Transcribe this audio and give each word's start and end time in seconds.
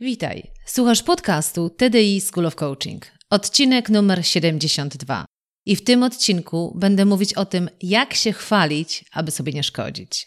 Witaj. 0.00 0.50
Słuchasz 0.66 1.02
podcastu 1.02 1.70
TDI 1.70 2.20
School 2.20 2.46
of 2.46 2.54
Coaching. 2.54 3.06
Odcinek 3.30 3.88
numer 3.88 4.26
72. 4.26 5.24
I 5.66 5.76
w 5.76 5.84
tym 5.84 6.02
odcinku 6.02 6.72
będę 6.76 7.04
mówić 7.04 7.34
o 7.34 7.44
tym, 7.44 7.70
jak 7.82 8.14
się 8.14 8.32
chwalić, 8.32 9.04
aby 9.12 9.30
sobie 9.30 9.52
nie 9.52 9.62
szkodzić. 9.62 10.26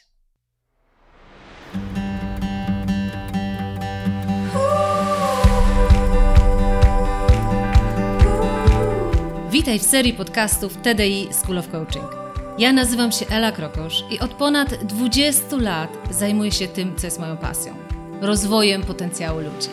Witaj 9.51 9.79
w 9.79 9.83
serii 9.83 10.13
podcastów 10.13 10.77
TDI 10.77 11.27
School 11.31 11.57
of 11.57 11.67
Coaching. 11.69 12.11
Ja 12.57 12.73
nazywam 12.73 13.11
się 13.11 13.25
Ela 13.27 13.51
Krokosz 13.51 14.03
i 14.11 14.19
od 14.19 14.33
ponad 14.33 14.83
20 14.83 15.55
lat 15.57 15.97
zajmuję 16.11 16.51
się 16.51 16.67
tym, 16.67 16.95
co 16.95 17.07
jest 17.07 17.19
moją 17.19 17.37
pasją 17.37 17.80
rozwojem 18.21 18.83
potencjału 18.83 19.39
ludzi. 19.39 19.69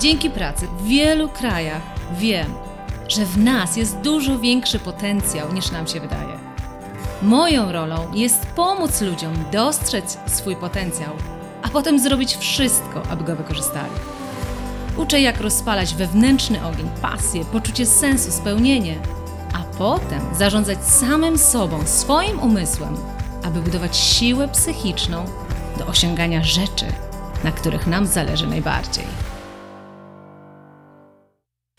Dzięki 0.00 0.30
pracy 0.30 0.66
w 0.78 0.86
wielu 0.86 1.28
krajach 1.28 1.82
wiem, 2.18 2.54
że 3.08 3.24
w 3.24 3.38
nas 3.38 3.76
jest 3.76 3.96
dużo 3.96 4.38
większy 4.38 4.78
potencjał 4.78 5.52
niż 5.52 5.70
nam 5.70 5.86
się 5.86 6.00
wydaje. 6.00 6.38
Moją 7.22 7.72
rolą 7.72 8.12
jest 8.12 8.46
pomóc 8.46 9.00
ludziom 9.00 9.32
dostrzec 9.52 10.18
swój 10.26 10.56
potencjał, 10.56 11.10
a 11.62 11.68
potem 11.68 11.98
zrobić 11.98 12.36
wszystko, 12.36 13.02
aby 13.10 13.24
go 13.24 13.36
wykorzystali. 13.36 13.92
Uczę, 14.96 15.20
jak 15.20 15.40
rozpalać 15.40 15.94
wewnętrzny 15.94 16.66
ogień, 16.66 16.88
pasję, 17.02 17.44
poczucie 17.44 17.86
sensu, 17.86 18.32
spełnienie, 18.32 18.96
a 19.54 19.78
potem 19.78 20.20
zarządzać 20.38 20.84
samym 20.84 21.38
sobą, 21.38 21.86
swoim 21.86 22.40
umysłem, 22.40 22.96
aby 23.42 23.60
budować 23.60 23.96
siłę 23.96 24.48
psychiczną 24.48 25.24
do 25.78 25.86
osiągania 25.86 26.44
rzeczy, 26.44 26.86
na 27.46 27.52
których 27.52 27.86
nam 27.86 28.06
zależy 28.06 28.46
najbardziej. 28.46 29.04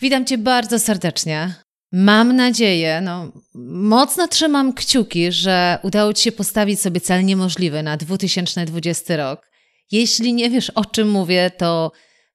Witam 0.02 0.26
Cię 0.26 0.38
bardzo 0.38 0.80
serdecznie. 0.80 1.54
Mam 1.92 2.36
nadzieję, 2.36 3.02
no, 3.02 3.32
mocno 3.74 4.28
trzymam 4.28 4.74
kciuki, 4.74 5.32
że 5.32 5.80
udało 5.84 6.14
Ci 6.14 6.24
się 6.24 6.32
postawić 6.32 6.82
sobie 6.82 7.02
cel 7.02 7.26
niemożliwy 7.26 7.84
na 7.84 7.98
2020 7.98 9.18
rok. 9.18 9.48
Jeśli 9.92 10.34
nie 10.34 10.50
wiesz 10.50 10.70
o 10.70 10.86
czym 10.86 11.10
mówię, 11.10 11.52
to 11.58 11.92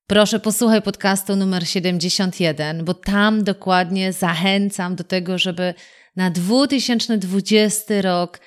proszę 0.06 0.40
posłuchaj 0.40 0.82
podcastu 0.82 1.36
numer 1.36 1.68
71, 1.68 2.84
bo 2.84 2.94
tam 2.94 3.44
dokładnie 3.44 4.12
zachęcam 4.12 4.96
do 4.96 5.04
tego, 5.04 5.38
żeby 5.38 5.74
na 6.16 6.30
2020 6.30 8.02
rok 8.02 8.40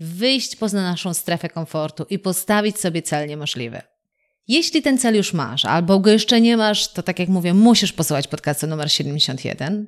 wyjść 0.00 0.56
poza 0.56 0.82
naszą 0.82 1.14
strefę 1.14 1.48
komfortu 1.48 2.06
i 2.10 2.18
postawić 2.18 2.80
sobie 2.80 3.02
cel 3.02 3.28
niemożliwy. 3.28 3.82
Jeśli 4.48 4.82
ten 4.82 4.98
cel 4.98 5.16
już 5.16 5.32
masz, 5.32 5.64
albo 5.64 6.00
go 6.00 6.10
jeszcze 6.10 6.40
nie 6.40 6.56
masz, 6.56 6.92
to 6.92 7.02
tak 7.02 7.18
jak 7.18 7.28
mówię, 7.28 7.54
musisz 7.54 7.92
posłuchać 7.92 8.28
podcastu 8.28 8.66
numer 8.66 8.92
71, 8.92 9.86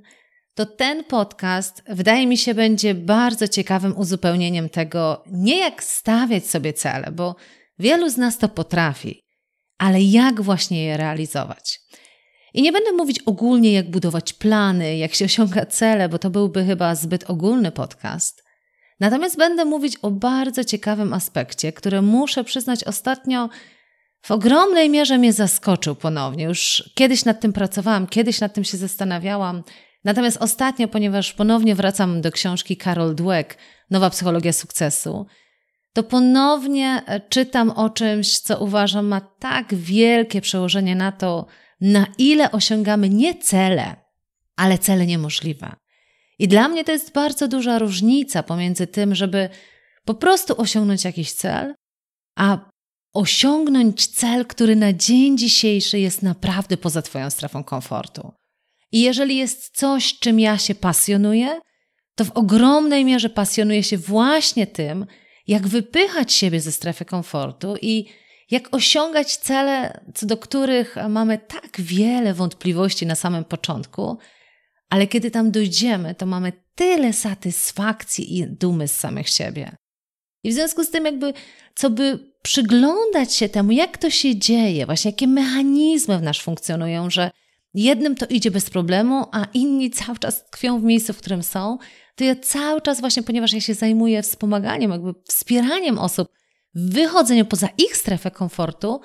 to 0.55 0.67
ten 0.67 1.05
podcast 1.05 1.83
wydaje 1.89 2.27
mi 2.27 2.39
się 2.39 2.55
będzie 2.55 2.95
bardzo 2.95 3.49
ciekawym 3.49 3.99
uzupełnieniem 3.99 4.69
tego, 4.69 5.25
nie 5.27 5.59
jak 5.59 5.85
stawiać 5.85 6.47
sobie 6.47 6.73
cele, 6.73 7.13
bo 7.13 7.37
wielu 7.79 8.11
z 8.11 8.17
nas 8.17 8.39
to 8.39 8.49
potrafi, 8.49 9.21
ale 9.79 10.03
jak 10.03 10.41
właśnie 10.41 10.85
je 10.85 10.97
realizować. 10.97 11.81
I 12.55 12.63
nie 12.63 12.73
będę 12.73 12.93
mówić 12.93 13.19
ogólnie, 13.27 13.73
jak 13.73 13.91
budować 13.91 14.33
plany, 14.33 14.97
jak 14.97 15.15
się 15.15 15.25
osiąga 15.25 15.67
cele, 15.67 16.09
bo 16.09 16.19
to 16.19 16.31
byłby 16.31 16.65
chyba 16.65 16.95
zbyt 16.95 17.31
ogólny 17.31 17.73
podcast. 17.73 18.46
Natomiast 19.01 19.37
będę 19.37 19.65
mówić 19.65 19.97
o 19.97 20.11
bardzo 20.11 20.65
ciekawym 20.65 21.13
aspekcie, 21.13 21.73
który 21.73 22.03
muszę 22.03 22.45
przyznać 22.45 22.85
ostatnio 22.85 23.49
w 24.23 24.31
ogromnej 24.31 24.91
mierze 24.91 25.19
mnie 25.19 25.33
zaskoczył 25.33 25.95
ponownie. 25.95 26.45
Już 26.45 26.91
kiedyś 26.95 27.25
nad 27.25 27.41
tym 27.41 27.53
pracowałam, 27.53 28.07
kiedyś 28.07 28.41
nad 28.41 28.55
tym 28.55 28.65
się 28.65 28.77
zastanawiałam. 28.77 29.63
Natomiast 30.05 30.37
ostatnio, 30.37 30.89
ponieważ 30.89 31.33
ponownie 31.33 31.75
wracam 31.75 32.21
do 32.21 32.33
książki 32.33 32.77
Carol 32.77 33.15
Dweck, 33.15 33.59
Nowa 33.91 34.11
psychologia 34.11 34.53
sukcesu, 34.53 35.27
to 35.93 36.03
ponownie 36.03 37.03
e, 37.07 37.21
czytam 37.21 37.71
o 37.71 37.91
czymś, 37.91 38.39
co 38.39 38.59
uważam 38.59 39.07
ma 39.07 39.21
tak 39.21 39.75
wielkie 39.75 40.41
przełożenie 40.41 40.97
na 40.97 41.13
to, 41.13 41.47
na 41.81 42.07
ile 42.19 42.53
osiągamy 42.53 43.09
nie 43.09 43.35
cele, 43.35 43.97
ale 44.57 44.79
cele 44.79 45.07
niemożliwe. 45.07 45.77
I 46.39 46.49
dla 46.49 46.69
mnie 46.69 46.85
to 46.85 46.93
jest 46.93 47.13
bardzo 47.13 47.49
duża 47.49 47.79
różnica 47.79 48.43
pomiędzy 48.43 48.87
tym, 48.87 49.15
żeby 49.15 49.49
po 50.05 50.15
prostu 50.15 50.61
osiągnąć 50.61 51.05
jakiś 51.05 51.33
cel, 51.33 51.75
a 52.39 52.71
osiągnąć 53.13 54.07
cel, 54.07 54.47
który 54.47 54.77
na 54.77 54.93
dzień 54.93 55.39
dzisiejszy 55.39 55.99
jest 55.99 56.23
naprawdę 56.23 56.77
poza 56.77 57.03
Twoją 57.03 57.31
strefą 57.31 57.65
komfortu. 57.65 58.33
I 58.93 59.01
jeżeli 59.01 59.37
jest 59.37 59.77
coś, 59.77 60.19
czym 60.19 60.41
ja 60.41 60.59
się 60.59 60.75
pasjonuję, 60.75 61.61
to 62.15 62.25
w 62.25 62.31
ogromnej 62.31 63.05
mierze 63.05 63.31
pasjonuję 63.31 63.83
się 63.83 63.99
właśnie 63.99 64.67
tym, 64.67 65.07
jak 65.47 65.69
wypychać 65.69 66.33
siebie 66.33 66.61
ze 66.61 66.73
strefy 66.73 67.05
komfortu 67.05 67.75
i 67.83 68.07
jak 68.51 68.75
osiągać 68.75 69.37
cele, 69.37 70.01
co 70.15 70.27
do 70.27 70.37
których 70.37 70.97
mamy 71.09 71.39
tak 71.39 71.81
wiele 71.81 72.35
wątpliwości 72.35 73.07
na 73.07 73.15
samym 73.15 73.45
początku, 73.45 74.19
ale 74.91 75.07
kiedy 75.07 75.31
tam 75.31 75.51
dojdziemy, 75.51 76.15
to 76.15 76.27
mamy 76.27 76.53
tyle 76.75 77.13
satysfakcji 77.13 78.39
i 78.39 78.47
dumy 78.47 78.89
z 78.89 78.97
samych 78.97 79.29
siebie. 79.29 79.77
I 80.45 80.51
w 80.51 80.55
związku 80.55 80.85
z 80.85 80.91
tym, 80.91 81.05
jakby, 81.05 81.33
co 81.75 81.91
by 81.91 82.19
przyglądać 82.43 83.35
się 83.35 83.49
temu, 83.49 83.73
jak 83.73 83.99
to 83.99 84.11
się 84.11 84.37
dzieje, 84.37 84.87
właśnie 84.87 85.11
jakie 85.11 85.27
mechanizmy 85.27 86.19
w 86.19 86.23
nas 86.23 86.39
funkcjonują, 86.39 87.11
że 87.11 87.31
jednym 87.75 88.15
to 88.15 88.27
idzie 88.27 88.51
bez 88.51 88.71
problemu, 88.71 89.25
a 89.33 89.47
inni 89.55 89.91
cały 89.91 90.19
czas 90.19 90.45
tkwią 90.45 90.81
w 90.81 90.83
miejscu, 90.83 91.13
w 91.13 91.19
którym 91.19 91.43
są, 91.43 91.79
to 92.17 92.25
ja 92.25 92.37
cały 92.37 92.81
czas 92.81 93.01
właśnie, 93.01 93.23
ponieważ 93.23 93.53
ja 93.53 93.61
się 93.61 93.75
zajmuję 93.75 94.23
wspomaganiem, 94.23 94.91
jakby 94.91 95.15
wspieraniem 95.29 95.99
osób 95.99 96.29
w 96.75 96.93
wychodzeniu 96.93 97.45
poza 97.45 97.69
ich 97.79 97.97
strefę 97.97 98.31
komfortu, 98.31 99.01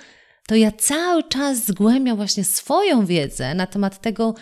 to 0.47 0.55
ja 0.55 0.71
cały 0.71 1.23
czas 1.23 1.65
zgłębiam 1.65 2.17
właśnie 2.17 2.43
swoją 2.43 3.05
wiedzę 3.05 3.55
na 3.55 3.67
temat 3.67 4.01
tego, 4.01 4.35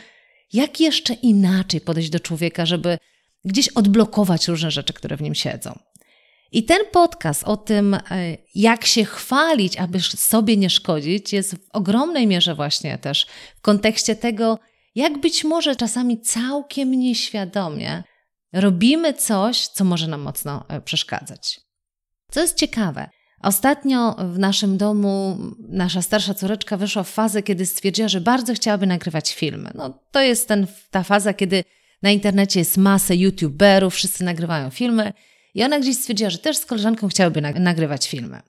jak 0.53 0.79
jeszcze 0.79 1.13
inaczej 1.13 1.81
podejść 1.81 2.09
do 2.09 2.19
człowieka, 2.19 2.65
żeby 2.65 2.97
gdzieś 3.45 3.67
odblokować 3.67 4.47
różne 4.47 4.71
rzeczy, 4.71 4.93
które 4.93 5.17
w 5.17 5.21
nim 5.21 5.35
siedzą. 5.35 5.79
I 6.51 6.63
ten 6.63 6.79
podcast 6.91 7.43
o 7.43 7.57
tym, 7.57 7.93
e, 7.93 8.01
jak 8.55 8.85
się 8.85 9.05
chwalić, 9.05 9.77
aby 9.77 9.99
sobie 10.01 10.57
nie 10.57 10.69
szkodzić, 10.69 11.33
jest 11.33 11.55
w 11.55 11.69
ogromnej 11.73 12.27
mierze 12.27 12.55
właśnie 12.55 12.97
też 12.97 13.27
w 13.57 13.61
kontekście 13.61 14.15
tego, 14.15 14.59
jak 14.95 15.17
być 15.21 15.43
może 15.43 15.75
czasami 15.75 16.21
całkiem 16.21 16.91
nieświadomie 16.91 18.03
robimy 18.53 19.13
coś, 19.13 19.67
co 19.67 19.83
może 19.83 20.07
nam 20.07 20.21
mocno 20.21 20.66
e, 20.67 20.81
przeszkadzać. 20.81 21.61
Co 22.31 22.41
jest 22.41 22.57
ciekawe, 22.57 23.09
ostatnio 23.41 24.16
w 24.33 24.39
naszym 24.39 24.77
domu 24.77 25.38
nasza 25.69 26.01
starsza 26.01 26.33
córeczka 26.33 26.77
wyszła 26.77 27.03
w 27.03 27.09
fazę, 27.09 27.44
kiedy 27.44 27.66
stwierdziła, 27.66 28.07
że 28.07 28.22
bardzo 28.22 28.53
chciałaby 28.53 28.88
nagrywać 28.88 29.33
filmy. 29.33 29.72
No, 29.75 30.00
to 30.11 30.22
jest 30.22 30.47
ten, 30.47 30.67
ta 30.91 31.03
faza, 31.03 31.33
kiedy 31.33 31.63
na 32.01 32.11
internecie 32.11 32.59
jest 32.59 32.78
masę 32.78 33.16
youtuberów, 33.16 33.94
wszyscy 33.94 34.23
nagrywają 34.23 34.69
filmy 34.69 35.13
i 35.53 35.63
ona 35.63 35.79
gdzieś 35.79 35.97
stwierdziła, 35.97 36.29
że 36.29 36.38
też 36.38 36.57
z 36.57 36.66
koleżanką 36.66 37.07
chciałaby 37.07 37.41
nagrywać 37.41 38.09
filmy. 38.09 38.41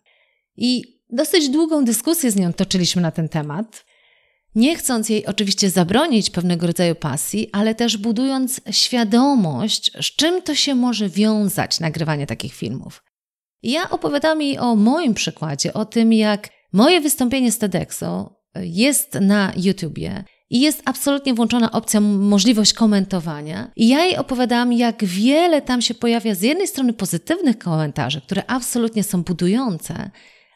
I 0.56 1.00
dosyć 1.10 1.48
długą 1.48 1.84
dyskusję 1.84 2.30
z 2.30 2.36
nią 2.36 2.52
toczyliśmy 2.52 3.02
na 3.02 3.10
ten 3.10 3.28
temat. 3.28 3.84
Nie 4.54 4.76
chcąc 4.76 5.08
jej 5.08 5.26
oczywiście 5.26 5.70
zabronić 5.70 6.30
pewnego 6.30 6.66
rodzaju 6.66 6.94
pasji, 6.94 7.48
ale 7.52 7.74
też 7.74 7.96
budując 7.96 8.60
świadomość, 8.70 9.92
z 10.02 10.16
czym 10.16 10.42
to 10.42 10.54
się 10.54 10.74
może 10.74 11.08
wiązać 11.08 11.80
nagrywanie 11.80 12.26
takich 12.26 12.54
filmów. 12.54 13.02
Ja 13.62 13.90
opowiadam 13.90 14.42
jej 14.42 14.58
o 14.58 14.76
moim 14.76 15.14
przykładzie, 15.14 15.72
o 15.72 15.84
tym, 15.84 16.12
jak 16.12 16.48
moje 16.72 17.00
wystąpienie 17.00 17.52
z 17.52 17.58
TEDxu 17.58 18.30
jest 18.54 19.14
na 19.14 19.52
YouTubie 19.56 20.24
i 20.50 20.60
jest 20.60 20.82
absolutnie 20.84 21.34
włączona 21.34 21.72
opcja, 21.72 22.00
możliwość 22.00 22.72
komentowania. 22.72 23.70
I 23.76 23.88
ja 23.88 24.04
jej 24.04 24.16
opowiadałam, 24.16 24.72
jak 24.72 25.04
wiele 25.04 25.62
tam 25.62 25.82
się 25.82 25.94
pojawia 25.94 26.34
z 26.34 26.42
jednej 26.42 26.68
strony 26.68 26.92
pozytywnych 26.92 27.58
komentarzy, 27.58 28.20
które 28.20 28.42
absolutnie 28.46 29.04
są 29.04 29.22
budujące, 29.22 30.10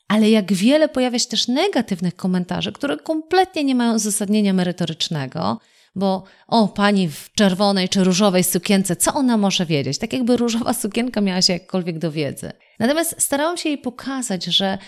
ale 0.08 0.30
jak 0.30 0.52
wiele 0.52 0.88
pojawia 0.88 1.18
się 1.18 1.28
też 1.28 1.48
negatywnych 1.48 2.16
komentarzy, 2.16 2.72
które 2.72 2.96
kompletnie 2.96 3.64
nie 3.64 3.74
mają 3.74 3.94
uzasadnienia 3.94 4.52
merytorycznego, 4.52 5.58
bo 5.94 6.24
o, 6.48 6.68
pani 6.68 7.08
w 7.08 7.30
czerwonej 7.36 7.88
czy 7.88 8.04
różowej 8.04 8.44
sukience, 8.44 8.96
co 8.96 9.14
ona 9.14 9.36
może 9.36 9.66
wiedzieć? 9.66 9.98
Tak 9.98 10.12
jakby 10.12 10.36
różowa 10.36 10.74
sukienka 10.74 11.20
miała 11.20 11.42
się 11.42 11.52
jakkolwiek 11.52 11.98
do 11.98 12.12
wiedzy. 12.12 12.52
Natomiast 12.78 13.14
starałam 13.18 13.56
się 13.56 13.68
jej 13.68 13.78
pokazać, 13.78 14.44
że 14.44 14.78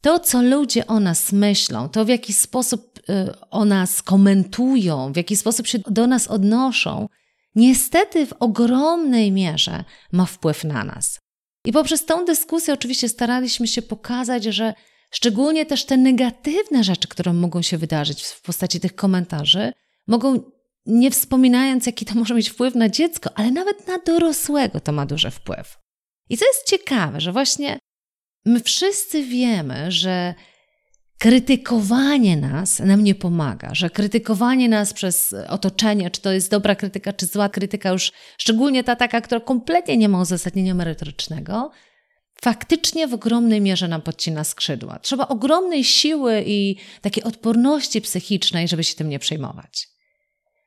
to, 0.00 0.20
co 0.20 0.42
ludzie 0.42 0.86
o 0.86 1.00
nas 1.00 1.32
myślą, 1.32 1.88
to 1.88 2.04
w 2.04 2.08
jaki 2.08 2.32
sposób 2.32 2.98
y, 2.98 3.34
o 3.50 3.64
nas 3.64 4.02
komentują, 4.02 5.12
w 5.12 5.16
jaki 5.16 5.36
sposób 5.36 5.66
się 5.66 5.78
do 5.78 6.06
nas 6.06 6.28
odnoszą, 6.28 7.08
niestety 7.54 8.26
w 8.26 8.32
ogromnej 8.32 9.32
mierze 9.32 9.84
ma 10.12 10.26
wpływ 10.26 10.64
na 10.64 10.84
nas. 10.84 11.20
I 11.64 11.72
poprzez 11.72 12.04
tą 12.04 12.24
dyskusję 12.24 12.74
oczywiście 12.74 13.08
staraliśmy 13.08 13.66
się 13.66 13.82
pokazać, 13.82 14.44
że 14.44 14.74
Szczególnie 15.10 15.66
też 15.66 15.84
te 15.84 15.96
negatywne 15.96 16.84
rzeczy, 16.84 17.08
które 17.08 17.32
mogą 17.32 17.62
się 17.62 17.78
wydarzyć 17.78 18.24
w 18.24 18.42
postaci 18.42 18.80
tych 18.80 18.94
komentarzy, 18.94 19.72
mogą, 20.06 20.40
nie 20.86 21.10
wspominając, 21.10 21.86
jaki 21.86 22.04
to 22.04 22.14
może 22.14 22.34
mieć 22.34 22.50
wpływ 22.50 22.74
na 22.74 22.88
dziecko, 22.88 23.30
ale 23.34 23.50
nawet 23.50 23.86
na 23.86 23.98
dorosłego 23.98 24.80
to 24.80 24.92
ma 24.92 25.06
duży 25.06 25.30
wpływ. 25.30 25.78
I 26.28 26.36
co 26.36 26.46
jest 26.46 26.66
ciekawe, 26.66 27.20
że 27.20 27.32
właśnie 27.32 27.78
my 28.44 28.60
wszyscy 28.60 29.22
wiemy, 29.22 29.92
że 29.92 30.34
krytykowanie 31.18 32.36
nas 32.36 32.78
nam 32.78 33.04
nie 33.04 33.14
pomaga, 33.14 33.74
że 33.74 33.90
krytykowanie 33.90 34.68
nas 34.68 34.92
przez 34.92 35.34
otoczenie, 35.48 36.10
czy 36.10 36.20
to 36.20 36.32
jest 36.32 36.50
dobra 36.50 36.74
krytyka, 36.74 37.12
czy 37.12 37.26
zła 37.26 37.48
krytyka, 37.48 37.90
już 37.90 38.12
szczególnie 38.38 38.84
ta 38.84 38.96
taka, 38.96 39.20
która 39.20 39.40
kompletnie 39.40 39.96
nie 39.96 40.08
ma 40.08 40.20
uzasadnienia 40.20 40.74
merytorycznego, 40.74 41.70
faktycznie 42.40 43.08
w 43.08 43.14
ogromnej 43.14 43.60
mierze 43.60 43.88
nam 43.88 44.02
podcina 44.02 44.44
skrzydła. 44.44 44.98
Trzeba 44.98 45.28
ogromnej 45.28 45.84
siły 45.84 46.44
i 46.46 46.76
takiej 47.00 47.24
odporności 47.24 48.00
psychicznej, 48.00 48.68
żeby 48.68 48.84
się 48.84 48.94
tym 48.94 49.08
nie 49.08 49.18
przejmować. 49.18 49.88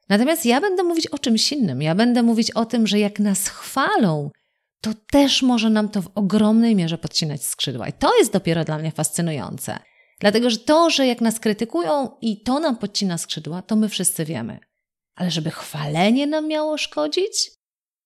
Natomiast 0.09 0.45
ja 0.45 0.61
będę 0.61 0.83
mówić 0.83 1.07
o 1.07 1.19
czymś 1.19 1.51
innym. 1.51 1.81
Ja 1.81 1.95
będę 1.95 2.23
mówić 2.23 2.51
o 2.51 2.65
tym, 2.65 2.87
że 2.87 2.99
jak 2.99 3.19
nas 3.19 3.47
chwalą, 3.47 4.29
to 4.81 4.93
też 5.11 5.41
może 5.41 5.69
nam 5.69 5.89
to 5.89 6.01
w 6.01 6.11
ogromnej 6.15 6.75
mierze 6.75 6.97
podcinać 6.97 7.43
skrzydła. 7.43 7.87
I 7.87 7.93
to 7.93 8.17
jest 8.17 8.33
dopiero 8.33 8.65
dla 8.65 8.77
mnie 8.77 8.91
fascynujące. 8.91 9.79
Dlatego, 10.19 10.49
że 10.49 10.57
to, 10.57 10.89
że 10.89 11.07
jak 11.07 11.21
nas 11.21 11.39
krytykują 11.39 12.09
i 12.21 12.41
to 12.41 12.59
nam 12.59 12.77
podcina 12.77 13.17
skrzydła, 13.17 13.61
to 13.61 13.75
my 13.75 13.89
wszyscy 13.89 14.25
wiemy. 14.25 14.59
Ale 15.15 15.31
żeby 15.31 15.51
chwalenie 15.51 16.27
nam 16.27 16.47
miało 16.47 16.77
szkodzić? 16.77 17.51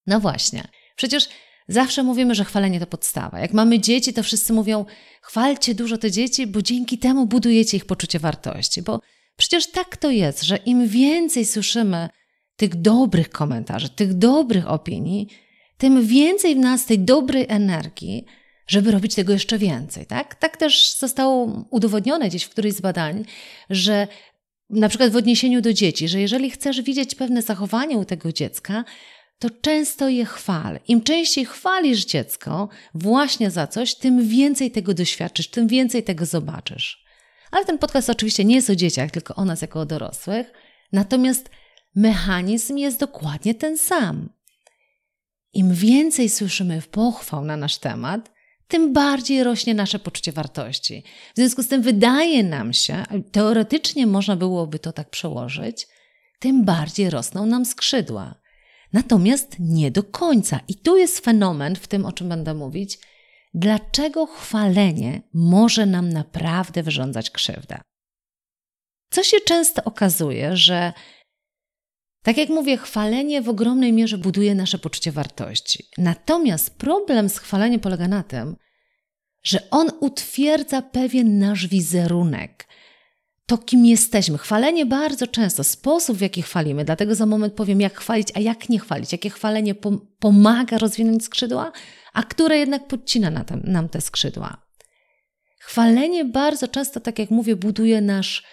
No 0.07 0.19
właśnie. 0.19 0.67
Przecież 0.95 1.29
zawsze 1.67 2.03
mówimy, 2.03 2.35
że 2.35 2.45
chwalenie 2.45 2.79
to 2.79 2.87
podstawa. 2.87 3.39
Jak 3.39 3.53
mamy 3.53 3.79
dzieci, 3.79 4.13
to 4.13 4.23
wszyscy 4.23 4.53
mówią: 4.53 4.85
chwalcie 5.21 5.75
dużo 5.75 5.97
te 5.97 6.11
dzieci, 6.11 6.47
bo 6.47 6.61
dzięki 6.61 6.97
temu 6.97 7.25
budujecie 7.25 7.77
ich 7.77 7.85
poczucie 7.85 8.19
wartości. 8.19 8.81
Bo 8.81 9.01
przecież 9.37 9.71
tak 9.71 9.97
to 9.97 10.09
jest, 10.09 10.43
że 10.43 10.57
im 10.57 10.87
więcej 10.87 11.45
słyszymy 11.45 12.09
tych 12.55 12.75
dobrych 12.75 13.29
komentarzy, 13.29 13.89
tych 13.89 14.13
dobrych 14.13 14.69
opinii, 14.69 15.27
tym 15.77 16.05
więcej 16.05 16.55
w 16.55 16.59
nas 16.59 16.85
tej 16.85 16.99
dobrej 16.99 17.45
energii, 17.49 18.25
żeby 18.67 18.91
robić 18.91 19.15
tego 19.15 19.33
jeszcze 19.33 19.57
więcej. 19.57 20.05
Tak, 20.05 20.35
tak 20.35 20.57
też 20.57 20.97
zostało 20.97 21.65
udowodnione 21.69 22.29
gdzieś 22.29 22.43
w 22.43 22.49
którymś 22.49 22.75
z 22.75 22.81
badań, 22.81 23.25
że 23.69 24.07
na 24.69 24.89
przykład 24.89 25.11
w 25.11 25.15
odniesieniu 25.15 25.61
do 25.61 25.73
dzieci, 25.73 26.07
że 26.07 26.21
jeżeli 26.21 26.51
chcesz 26.51 26.81
widzieć 26.81 27.15
pewne 27.15 27.41
zachowanie 27.41 27.97
u 27.97 28.05
tego 28.05 28.31
dziecka, 28.31 28.83
to 29.39 29.49
często 29.49 30.09
je 30.09 30.25
chwal. 30.25 30.79
Im 30.87 31.01
częściej 31.01 31.45
chwalisz 31.45 32.05
dziecko 32.05 32.69
właśnie 32.93 33.51
za 33.51 33.67
coś, 33.67 33.95
tym 33.95 34.27
więcej 34.27 34.71
tego 34.71 34.93
doświadczysz, 34.93 35.47
tym 35.47 35.67
więcej 35.67 36.03
tego 36.03 36.25
zobaczysz. 36.25 37.05
Ale 37.51 37.65
ten 37.65 37.77
podcast 37.77 38.09
oczywiście 38.09 38.45
nie 38.45 38.55
jest 38.55 38.69
o 38.69 38.75
dzieciach, 38.75 39.11
tylko 39.11 39.35
o 39.35 39.45
nas 39.45 39.61
jako 39.61 39.79
o 39.79 39.85
dorosłych. 39.85 40.51
Natomiast 40.91 41.49
mechanizm 41.95 42.77
jest 42.77 42.99
dokładnie 42.99 43.55
ten 43.55 43.77
sam. 43.77 44.29
Im 45.55 45.73
więcej 45.73 46.29
słyszymy 46.29 46.81
pochwał 46.91 47.45
na 47.45 47.57
nasz 47.57 47.77
temat, 47.77 48.31
tym 48.67 48.93
bardziej 48.93 49.43
rośnie 49.43 49.73
nasze 49.73 49.99
poczucie 49.99 50.31
wartości. 50.31 51.03
W 51.33 51.37
związku 51.37 51.63
z 51.63 51.67
tym 51.67 51.81
wydaje 51.81 52.43
nam 52.43 52.73
się, 52.73 53.03
teoretycznie 53.31 54.07
można 54.07 54.35
byłoby 54.35 54.79
to 54.79 54.91
tak 54.91 55.09
przełożyć, 55.09 55.87
tym 56.39 56.65
bardziej 56.65 57.09
rosną 57.09 57.45
nam 57.45 57.65
skrzydła. 57.65 58.35
Natomiast 58.93 59.55
nie 59.59 59.91
do 59.91 60.03
końca. 60.03 60.59
I 60.67 60.75
tu 60.75 60.97
jest 60.97 61.19
fenomen 61.19 61.75
w 61.75 61.87
tym, 61.87 62.05
o 62.05 62.11
czym 62.11 62.29
będę 62.29 62.53
mówić, 62.53 62.99
dlaczego 63.53 64.25
chwalenie 64.25 65.21
może 65.33 65.85
nam 65.85 66.09
naprawdę 66.09 66.83
wyrządzać 66.83 67.29
krzywdę. 67.29 67.81
Co 69.11 69.23
się 69.23 69.37
często 69.39 69.83
okazuje, 69.83 70.57
że 70.57 70.93
tak 72.25 72.37
jak 72.37 72.49
mówię, 72.49 72.77
chwalenie 72.77 73.41
w 73.41 73.49
ogromnej 73.49 73.93
mierze 73.93 74.17
buduje 74.17 74.55
nasze 74.55 74.77
poczucie 74.77 75.11
wartości. 75.11 75.83
Natomiast 75.97 76.77
problem 76.77 77.29
z 77.29 77.37
chwaleniem 77.37 77.79
polega 77.79 78.07
na 78.07 78.23
tym, 78.23 78.55
że 79.43 79.69
on 79.71 79.87
utwierdza 79.99 80.81
pewien 80.81 81.39
nasz 81.39 81.67
wizerunek. 81.67 82.67
To, 83.45 83.57
kim 83.57 83.85
jesteśmy. 83.85 84.37
Chwalenie 84.37 84.85
bardzo 84.85 85.27
często, 85.27 85.63
sposób 85.63 86.17
w 86.17 86.21
jaki 86.21 86.41
chwalimy, 86.41 86.85
dlatego 86.85 87.15
za 87.15 87.25
moment 87.25 87.53
powiem, 87.53 87.81
jak 87.81 87.99
chwalić, 87.99 88.27
a 88.35 88.39
jak 88.39 88.69
nie 88.69 88.79
chwalić, 88.79 89.11
jakie 89.11 89.29
chwalenie 89.29 89.75
pomaga 90.19 90.77
rozwinąć 90.77 91.23
skrzydła, 91.23 91.71
a 92.13 92.23
które 92.23 92.57
jednak 92.57 92.87
podcina 92.87 93.45
nam 93.63 93.89
te 93.89 94.01
skrzydła. 94.01 94.57
Chwalenie 95.59 96.25
bardzo 96.25 96.67
często, 96.67 96.99
tak 96.99 97.19
jak 97.19 97.29
mówię, 97.29 97.55
buduje 97.55 98.01
nasz 98.01 98.43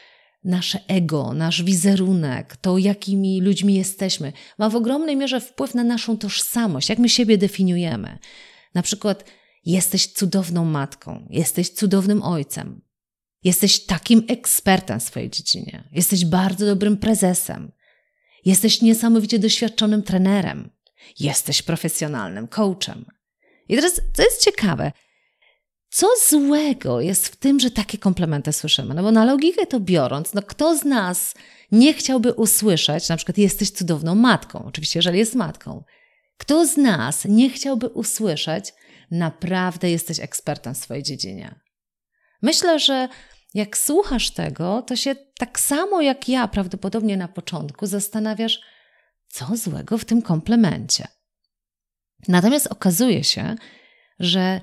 nasze 0.44 0.80
ego, 0.88 1.32
nasz 1.32 1.62
wizerunek, 1.62 2.56
to 2.56 2.78
jakimi 2.78 3.40
ludźmi 3.40 3.74
jesteśmy, 3.74 4.32
ma 4.58 4.68
w 4.68 4.76
ogromnej 4.76 5.16
mierze 5.16 5.40
wpływ 5.40 5.74
na 5.74 5.84
naszą 5.84 6.18
tożsamość, 6.18 6.88
jak 6.88 6.98
my 6.98 7.08
siebie 7.08 7.38
definiujemy. 7.38 8.18
Na 8.74 8.82
przykład, 8.82 9.24
jesteś 9.64 10.06
cudowną 10.06 10.64
matką, 10.64 11.26
jesteś 11.30 11.68
cudownym 11.68 12.22
ojcem, 12.22 12.80
jesteś 13.44 13.86
takim 13.86 14.24
ekspertem 14.28 15.00
w 15.00 15.02
swojej 15.02 15.30
dziedzinie, 15.30 15.88
jesteś 15.92 16.24
bardzo 16.24 16.66
dobrym 16.66 16.96
prezesem, 16.96 17.72
jesteś 18.44 18.82
niesamowicie 18.82 19.38
doświadczonym 19.38 20.02
trenerem, 20.02 20.70
jesteś 21.20 21.62
profesjonalnym 21.62 22.48
coachem. 22.48 23.04
I 23.68 23.76
teraz, 23.76 24.00
co 24.12 24.22
jest 24.22 24.44
ciekawe, 24.44 24.92
co 25.92 26.06
złego 26.28 27.00
jest 27.00 27.28
w 27.28 27.36
tym, 27.36 27.60
że 27.60 27.70
takie 27.70 27.98
komplementy 27.98 28.52
słyszymy? 28.52 28.94
No 28.94 29.02
bo 29.02 29.10
na 29.10 29.24
logikę 29.24 29.66
to 29.66 29.80
biorąc, 29.80 30.34
no 30.34 30.42
kto 30.42 30.76
z 30.76 30.84
nas 30.84 31.34
nie 31.72 31.94
chciałby 31.94 32.32
usłyszeć, 32.32 33.08
na 33.08 33.16
przykład 33.16 33.38
jesteś 33.38 33.70
cudowną 33.70 34.14
matką, 34.14 34.64
oczywiście 34.64 34.98
jeżeli 34.98 35.18
jest 35.18 35.34
matką. 35.34 35.84
Kto 36.36 36.66
z 36.66 36.76
nas 36.76 37.24
nie 37.24 37.50
chciałby 37.50 37.88
usłyszeć, 37.88 38.72
naprawdę 39.10 39.90
jesteś 39.90 40.20
ekspertem 40.20 40.74
w 40.74 40.78
swojej 40.78 41.02
dziedzinie? 41.02 41.60
Myślę, 42.42 42.78
że 42.78 43.08
jak 43.54 43.78
słuchasz 43.78 44.30
tego, 44.30 44.82
to 44.82 44.96
się 44.96 45.14
tak 45.38 45.60
samo 45.60 46.00
jak 46.00 46.28
ja 46.28 46.48
prawdopodobnie 46.48 47.16
na 47.16 47.28
początku 47.28 47.86
zastanawiasz, 47.86 48.60
co 49.28 49.46
złego 49.56 49.98
w 49.98 50.04
tym 50.04 50.22
komplemencie. 50.22 51.08
Natomiast 52.28 52.66
okazuje 52.66 53.24
się, 53.24 53.56
że 54.18 54.60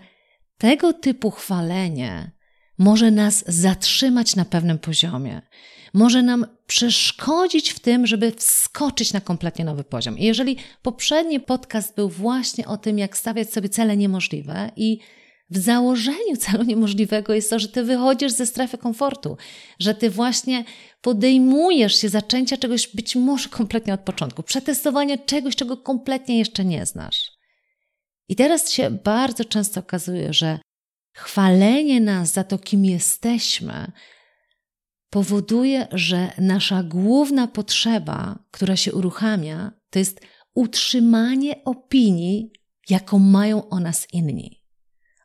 tego 0.59 0.93
typu 0.93 1.31
chwalenie 1.31 2.31
może 2.77 3.11
nas 3.11 3.43
zatrzymać 3.47 4.35
na 4.35 4.45
pewnym 4.45 4.79
poziomie, 4.79 5.41
może 5.93 6.23
nam 6.23 6.45
przeszkodzić 6.67 7.71
w 7.71 7.79
tym, 7.79 8.07
żeby 8.07 8.31
wskoczyć 8.31 9.13
na 9.13 9.21
kompletnie 9.21 9.65
nowy 9.65 9.83
poziom. 9.83 10.17
I 10.17 10.23
jeżeli 10.23 10.57
poprzedni 10.81 11.39
podcast 11.39 11.95
był 11.95 12.09
właśnie 12.09 12.67
o 12.67 12.77
tym, 12.77 12.99
jak 12.99 13.17
stawiać 13.17 13.53
sobie 13.53 13.69
cele 13.69 13.97
niemożliwe 13.97 14.71
i 14.75 14.99
w 15.49 15.57
założeniu 15.57 16.37
celu 16.47 16.63
niemożliwego 16.63 17.33
jest 17.33 17.49
to, 17.49 17.59
że 17.59 17.67
ty 17.67 17.83
wychodzisz 17.83 18.31
ze 18.31 18.45
strefy 18.45 18.77
komfortu, 18.77 19.37
że 19.79 19.95
ty 19.95 20.09
właśnie 20.09 20.63
podejmujesz 21.01 21.95
się 21.95 22.09
zaczęcia 22.09 22.57
czegoś 22.57 22.87
być 22.87 23.15
może 23.15 23.49
kompletnie 23.49 23.93
od 23.93 24.01
początku, 24.01 24.43
przetestowania 24.43 25.17
czegoś, 25.17 25.55
czego 25.55 25.77
kompletnie 25.77 26.39
jeszcze 26.39 26.65
nie 26.65 26.85
znasz. 26.85 27.38
I 28.29 28.35
teraz 28.35 28.71
się 28.71 28.89
bardzo 28.89 29.45
często 29.45 29.79
okazuje, 29.79 30.33
że 30.33 30.59
chwalenie 31.15 32.01
nas 32.01 32.33
za 32.33 32.43
to, 32.43 32.57
kim 32.57 32.85
jesteśmy, 32.85 33.91
powoduje, 35.09 35.87
że 35.91 36.31
nasza 36.37 36.83
główna 36.83 37.47
potrzeba, 37.47 38.39
która 38.51 38.75
się 38.75 38.93
uruchamia, 38.93 39.71
to 39.89 39.99
jest 39.99 40.21
utrzymanie 40.55 41.63
opinii, 41.63 42.51
jaką 42.89 43.19
mają 43.19 43.69
o 43.69 43.79
nas 43.79 44.07
inni, 44.13 44.63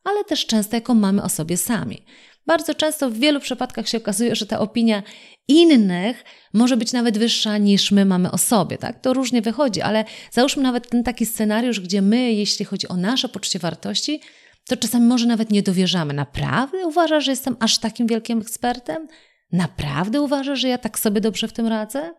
ale 0.04 0.24
też 0.24 0.46
często, 0.46 0.76
jaką 0.76 0.94
mamy 0.94 1.22
o 1.22 1.28
sobie 1.28 1.56
sami. 1.56 2.04
Bardzo 2.46 2.74
często 2.74 3.10
w 3.10 3.14
wielu 3.14 3.40
przypadkach 3.40 3.88
się 3.88 3.98
okazuje, 3.98 4.36
że 4.36 4.46
ta 4.46 4.58
opinia 4.58 5.02
innych 5.48 6.24
może 6.52 6.76
być 6.76 6.92
nawet 6.92 7.18
wyższa 7.18 7.58
niż 7.58 7.90
my 7.90 8.04
mamy 8.04 8.30
o 8.30 8.38
sobie, 8.38 8.78
tak? 8.78 9.00
To 9.00 9.14
różnie 9.14 9.42
wychodzi, 9.42 9.82
ale 9.82 10.04
załóżmy 10.30 10.62
nawet 10.62 10.90
ten 10.90 11.04
taki 11.04 11.26
scenariusz, 11.26 11.80
gdzie 11.80 12.02
my, 12.02 12.32
jeśli 12.32 12.64
chodzi 12.64 12.88
o 12.88 12.96
nasze 12.96 13.28
poczucie 13.28 13.58
wartości, 13.58 14.20
to 14.68 14.76
czasami 14.76 15.06
może 15.06 15.26
nawet 15.26 15.50
nie 15.50 15.62
dowierzamy. 15.62 16.14
Naprawdę 16.14 16.86
uważasz, 16.86 17.24
że 17.24 17.30
jestem 17.30 17.56
aż 17.60 17.78
takim 17.78 18.06
wielkim 18.06 18.40
ekspertem? 18.40 19.08
Naprawdę 19.52 20.20
uważasz, 20.20 20.60
że 20.60 20.68
ja 20.68 20.78
tak 20.78 20.98
sobie 20.98 21.20
dobrze 21.20 21.48
w 21.48 21.52
tym 21.52 21.66
radzę? 21.66 22.14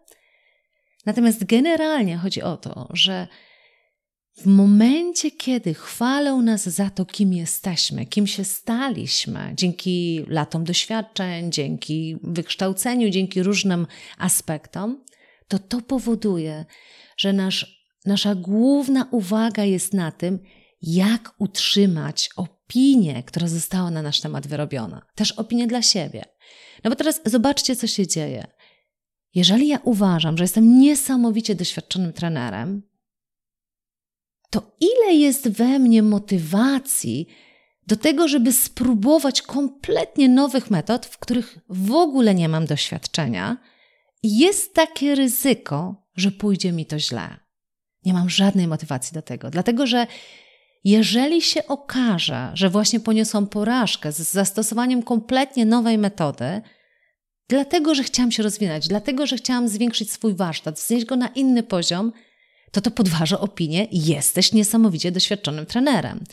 Natomiast 1.05 1.45
generalnie 1.45 2.17
chodzi 2.17 2.41
o 2.41 2.57
to, 2.57 2.87
że 2.93 3.27
w 4.37 4.45
momencie, 4.45 5.31
kiedy 5.31 5.73
chwalą 5.73 6.41
nas 6.41 6.69
za 6.69 6.89
to, 6.89 7.05
kim 7.05 7.33
jesteśmy, 7.33 8.05
kim 8.05 8.27
się 8.27 8.43
staliśmy, 8.43 9.53
dzięki 9.53 10.25
latom 10.27 10.63
doświadczeń, 10.63 11.51
dzięki 11.51 12.17
wykształceniu, 12.23 13.09
dzięki 13.09 13.43
różnym 13.43 13.87
aspektom, 14.17 15.03
to 15.47 15.59
to 15.59 15.81
powoduje, 15.81 16.65
że 17.17 17.33
nasz, 17.33 17.85
nasza 18.05 18.35
główna 18.35 19.07
uwaga 19.11 19.63
jest 19.63 19.93
na 19.93 20.11
tym, 20.11 20.39
jak 20.81 21.35
utrzymać 21.39 22.29
opinię, 22.35 23.23
która 23.23 23.47
została 23.47 23.91
na 23.91 24.01
nasz 24.01 24.21
temat 24.21 24.47
wyrobiona. 24.47 25.01
Też 25.15 25.31
opinię 25.31 25.67
dla 25.67 25.81
siebie. 25.81 26.25
No 26.83 26.89
bo 26.89 26.95
teraz 26.95 27.21
zobaczcie, 27.25 27.75
co 27.75 27.87
się 27.87 28.07
dzieje. 28.07 28.47
Jeżeli 29.35 29.67
ja 29.67 29.79
uważam, 29.83 30.37
że 30.37 30.43
jestem 30.43 30.79
niesamowicie 30.79 31.55
doświadczonym 31.55 32.13
trenerem, 32.13 32.81
to 34.55 34.71
ile 34.79 35.13
jest 35.13 35.49
we 35.49 35.79
mnie 35.79 36.03
motywacji 36.03 37.27
do 37.87 37.95
tego, 37.95 38.27
żeby 38.27 38.51
spróbować 38.51 39.41
kompletnie 39.41 40.29
nowych 40.29 40.71
metod, 40.71 41.05
w 41.05 41.17
których 41.17 41.57
w 41.69 41.91
ogóle 41.91 42.35
nie 42.35 42.49
mam 42.49 42.65
doświadczenia, 42.65 43.57
jest 44.23 44.73
takie 44.73 45.15
ryzyko, 45.15 45.95
że 46.15 46.31
pójdzie 46.31 46.71
mi 46.71 46.85
to 46.85 46.99
źle. 46.99 47.39
Nie 48.05 48.13
mam 48.13 48.29
żadnej 48.29 48.67
motywacji 48.67 49.13
do 49.13 49.21
tego, 49.21 49.49
dlatego 49.49 49.87
że 49.87 50.07
jeżeli 50.83 51.41
się 51.41 51.67
okaże, 51.67 52.51
że 52.53 52.69
właśnie 52.69 52.99
poniosłam 52.99 53.47
porażkę 53.47 54.11
z 54.11 54.31
zastosowaniem 54.31 55.03
kompletnie 55.03 55.65
nowej 55.65 55.97
metody, 55.97 56.61
dlatego 57.49 57.95
że 57.95 58.03
chciałam 58.03 58.31
się 58.31 58.43
rozwinąć, 58.43 58.87
dlatego 58.87 59.27
że 59.27 59.37
chciałam 59.37 59.67
zwiększyć 59.67 60.11
swój 60.11 60.35
warsztat, 60.35 60.79
znieść 60.79 61.05
go 61.05 61.15
na 61.15 61.27
inny 61.27 61.63
poziom, 61.63 62.11
to 62.75 62.81
to 62.81 62.91
podważa 62.91 63.39
opinię, 63.39 63.87
jesteś 63.91 64.53
niesamowicie 64.53 65.11
doświadczonym 65.11 65.65
trenerem. 65.65 66.23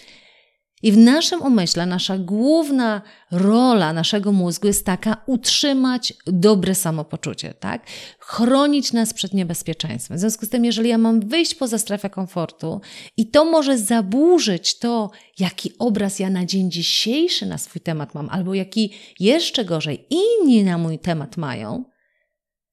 I 0.82 0.92
w 0.92 0.96
naszym 0.96 1.42
umyśle 1.42 1.86
nasza 1.86 2.18
główna 2.18 3.02
rola 3.30 3.92
naszego 3.92 4.32
mózgu 4.32 4.66
jest 4.66 4.86
taka 4.86 5.22
utrzymać 5.26 6.14
dobre 6.26 6.74
samopoczucie, 6.74 7.54
tak? 7.54 7.86
Chronić 8.18 8.92
nas 8.92 9.14
przed 9.14 9.34
niebezpieczeństwem. 9.34 10.16
W 10.16 10.20
związku 10.20 10.46
z 10.46 10.48
tym, 10.48 10.64
jeżeli 10.64 10.88
ja 10.88 10.98
mam 10.98 11.28
wyjść 11.28 11.54
poza 11.54 11.78
strefę 11.78 12.10
komfortu 12.10 12.80
i 13.16 13.30
to 13.30 13.44
może 13.44 13.78
zaburzyć 13.78 14.78
to, 14.78 15.10
jaki 15.38 15.72
obraz 15.78 16.18
ja 16.18 16.30
na 16.30 16.46
dzień 16.46 16.70
dzisiejszy 16.70 17.46
na 17.46 17.58
swój 17.58 17.82
temat 17.82 18.14
mam, 18.14 18.28
albo 18.30 18.54
jaki 18.54 18.92
jeszcze 19.20 19.64
gorzej 19.64 20.06
inni 20.10 20.64
na 20.64 20.78
mój 20.78 20.98
temat 20.98 21.36
mają, 21.36 21.84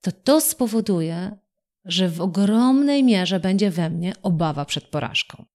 to 0.01 0.11
to 0.11 0.41
spowoduje, 0.41 1.37
że 1.85 2.09
w 2.09 2.21
ogromnej 2.21 3.03
mierze 3.03 3.39
będzie 3.39 3.71
we 3.71 3.89
mnie 3.89 4.13
obawa 4.23 4.65
przed 4.65 4.83
porażką. 4.83 5.45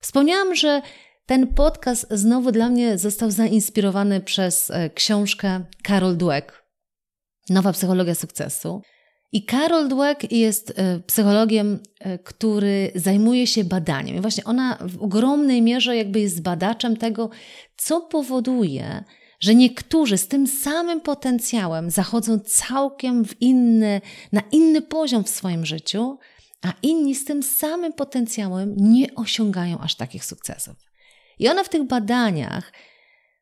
Wspomniałam, 0.00 0.54
że 0.54 0.82
ten 1.26 1.46
podcast 1.46 2.06
znowu 2.10 2.52
dla 2.52 2.68
mnie 2.68 2.98
został 2.98 3.30
zainspirowany 3.30 4.20
przez 4.20 4.70
e, 4.70 4.90
książkę 4.90 5.64
Carol 5.86 6.16
Dweck, 6.16 6.66
Nowa 7.50 7.72
psychologia 7.72 8.14
sukcesu. 8.14 8.82
I 9.32 9.46
Carol 9.46 9.88
Dweck 9.88 10.32
jest 10.32 10.72
e, 10.76 11.00
psychologiem, 11.00 11.78
e, 12.00 12.18
który 12.18 12.92
zajmuje 12.94 13.46
się 13.46 13.64
badaniem. 13.64 14.16
I 14.16 14.20
właśnie 14.20 14.44
ona 14.44 14.78
w 14.80 15.02
ogromnej 15.02 15.62
mierze 15.62 15.96
jakby 15.96 16.20
jest 16.20 16.42
badaczem 16.42 16.96
tego, 16.96 17.30
co 17.76 18.00
powoduje, 18.00 19.04
że 19.40 19.54
niektórzy 19.54 20.18
z 20.18 20.28
tym 20.28 20.46
samym 20.46 21.00
potencjałem 21.00 21.90
zachodzą 21.90 22.38
całkiem 22.38 23.24
w 23.24 23.42
inny, 23.42 24.00
na 24.32 24.42
inny 24.52 24.82
poziom 24.82 25.24
w 25.24 25.28
swoim 25.28 25.66
życiu, 25.66 26.18
a 26.62 26.72
inni 26.82 27.14
z 27.14 27.24
tym 27.24 27.42
samym 27.42 27.92
potencjałem 27.92 28.74
nie 28.76 29.14
osiągają 29.14 29.78
aż 29.78 29.94
takich 29.94 30.24
sukcesów. 30.24 30.76
I 31.38 31.48
ona 31.48 31.64
w 31.64 31.68
tych 31.68 31.84
badaniach 31.84 32.72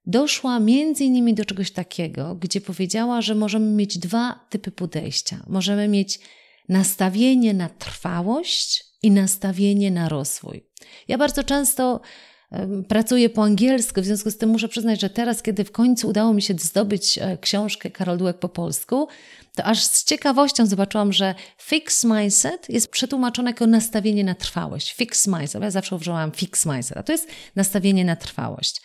doszła 0.06 0.60
między 0.60 1.04
innymi 1.04 1.34
do 1.34 1.44
czegoś 1.44 1.70
takiego, 1.70 2.34
gdzie 2.34 2.60
powiedziała, 2.60 3.22
że 3.22 3.34
możemy 3.34 3.66
mieć 3.66 3.98
dwa 3.98 4.46
typy 4.50 4.70
podejścia. 4.70 5.44
Możemy 5.46 5.88
mieć 5.88 6.20
nastawienie 6.68 7.54
na 7.54 7.68
trwałość 7.68 8.84
i 9.02 9.10
nastawienie 9.10 9.90
na 9.90 10.08
rozwój. 10.08 10.64
Ja 11.08 11.18
bardzo 11.18 11.44
często 11.44 12.00
pracuję 12.88 13.30
po 13.30 13.42
angielsku, 13.42 14.00
w 14.00 14.04
związku 14.04 14.30
z 14.30 14.38
tym 14.38 14.50
muszę 14.50 14.68
przyznać, 14.68 15.00
że 15.00 15.10
teraz, 15.10 15.42
kiedy 15.42 15.64
w 15.64 15.72
końcu 15.72 16.08
udało 16.08 16.34
mi 16.34 16.42
się 16.42 16.54
zdobyć 16.58 17.18
e, 17.18 17.38
książkę 17.38 17.90
Karol 17.90 18.18
Dułek 18.18 18.38
po 18.38 18.48
polsku, 18.48 19.08
to 19.54 19.64
aż 19.64 19.84
z 19.84 20.04
ciekawością 20.04 20.66
zobaczyłam, 20.66 21.12
że 21.12 21.34
fixed 21.58 22.10
mindset 22.10 22.68
jest 22.68 22.88
przetłumaczone 22.88 23.50
jako 23.50 23.66
nastawienie 23.66 24.24
na 24.24 24.34
trwałość. 24.34 24.94
Fixed 24.94 25.34
mindset, 25.34 25.62
ja 25.62 25.70
zawsze 25.70 25.96
używałam 25.96 26.32
fixed 26.32 26.72
mindset, 26.72 26.96
a 26.96 27.02
to 27.02 27.12
jest 27.12 27.28
nastawienie 27.56 28.04
na 28.04 28.16
trwałość. 28.16 28.82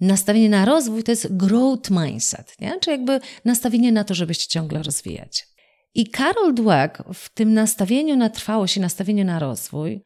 Nastawienie 0.00 0.48
na 0.48 0.64
rozwój 0.64 1.02
to 1.02 1.12
jest 1.12 1.36
growth 1.36 1.90
mindset, 1.90 2.54
nie? 2.60 2.80
czyli 2.80 2.96
jakby 2.96 3.20
nastawienie 3.44 3.92
na 3.92 4.04
to, 4.04 4.14
żeby 4.14 4.34
się 4.34 4.46
ciągle 4.48 4.82
rozwijać. 4.82 5.46
I 5.94 6.10
Karol 6.10 6.54
Dweck 6.54 7.02
w 7.14 7.28
tym 7.34 7.54
nastawieniu 7.54 8.16
na 8.16 8.30
trwałość 8.30 8.76
i 8.76 8.80
nastawieniu 8.80 9.24
na 9.24 9.38
rozwój 9.38 10.04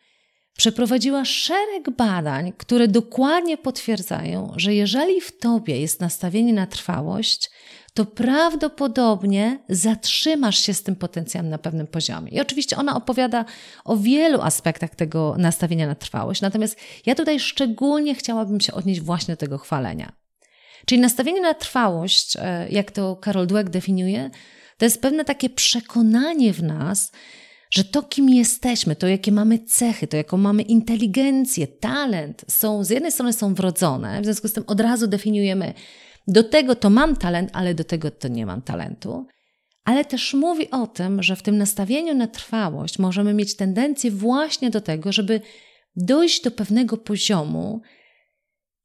przeprowadziła 0.56 1.24
szereg 1.24 1.90
badań, 1.90 2.52
które 2.58 2.88
dokładnie 2.88 3.58
potwierdzają, 3.58 4.52
że 4.56 4.74
jeżeli 4.74 5.20
w 5.20 5.38
tobie 5.38 5.80
jest 5.80 6.00
nastawienie 6.00 6.52
na 6.52 6.66
trwałość, 6.66 7.50
to 7.94 8.04
prawdopodobnie 8.04 9.58
zatrzymasz 9.68 10.58
się 10.58 10.74
z 10.74 10.82
tym 10.82 10.96
potencjałem 10.96 11.50
na 11.50 11.58
pewnym 11.58 11.86
poziomie. 11.86 12.32
I 12.32 12.40
oczywiście 12.40 12.76
ona 12.76 12.96
opowiada 12.96 13.44
o 13.84 13.96
wielu 13.96 14.40
aspektach 14.40 14.94
tego 14.94 15.34
nastawienia 15.38 15.86
na 15.86 15.94
trwałość, 15.94 16.40
natomiast 16.40 16.76
ja 17.06 17.14
tutaj 17.14 17.40
szczególnie 17.40 18.14
chciałabym 18.14 18.60
się 18.60 18.72
odnieść 18.72 19.00
właśnie 19.00 19.34
do 19.34 19.38
tego 19.38 19.58
chwalenia. 19.58 20.12
Czyli 20.86 21.00
nastawienie 21.00 21.40
na 21.40 21.54
trwałość, 21.54 22.36
e, 22.36 22.68
jak 22.70 22.90
to 22.90 23.16
Karol 23.16 23.46
Dweck 23.46 23.70
definiuje, 23.70 24.30
to 24.78 24.84
jest 24.84 25.02
pewne 25.02 25.24
takie 25.24 25.50
przekonanie 25.50 26.52
w 26.52 26.62
nas, 26.62 27.12
że 27.72 27.84
to, 27.84 28.02
kim 28.02 28.28
jesteśmy, 28.28 28.96
to 28.96 29.06
jakie 29.06 29.32
mamy 29.32 29.58
cechy, 29.58 30.06
to 30.06 30.16
jaką 30.16 30.36
mamy 30.36 30.62
inteligencję, 30.62 31.66
talent, 31.66 32.44
są 32.48 32.84
z 32.84 32.90
jednej 32.90 33.12
strony 33.12 33.32
są 33.32 33.54
wrodzone, 33.54 34.20
w 34.20 34.24
związku 34.24 34.48
z 34.48 34.52
tym 34.52 34.64
od 34.66 34.80
razu 34.80 35.06
definiujemy, 35.06 35.74
do 36.28 36.44
tego 36.44 36.74
to 36.74 36.90
mam 36.90 37.16
talent, 37.16 37.50
ale 37.52 37.74
do 37.74 37.84
tego 37.84 38.10
to 38.10 38.28
nie 38.28 38.46
mam 38.46 38.62
talentu. 38.62 39.26
Ale 39.84 40.04
też 40.04 40.34
mówi 40.34 40.70
o 40.70 40.86
tym, 40.86 41.22
że 41.22 41.36
w 41.36 41.42
tym 41.42 41.58
nastawieniu 41.58 42.14
na 42.14 42.26
trwałość 42.26 42.98
możemy 42.98 43.34
mieć 43.34 43.56
tendencję 43.56 44.10
właśnie 44.10 44.70
do 44.70 44.80
tego, 44.80 45.12
żeby 45.12 45.40
dojść 45.96 46.42
do 46.42 46.50
pewnego 46.50 46.96
poziomu 46.96 47.80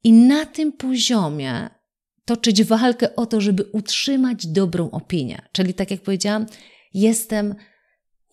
i 0.04 0.12
na 0.12 0.46
tym 0.46 0.72
poziomie 0.72 1.70
toczyć 2.24 2.64
walkę 2.64 3.16
o 3.16 3.26
to, 3.26 3.40
żeby 3.40 3.64
utrzymać 3.72 4.46
dobrą 4.46 4.90
opinię. 4.90 5.42
Czyli 5.52 5.74
tak 5.74 5.90
jak 5.90 6.00
powiedziałam, 6.00 6.46
jestem 6.94 7.54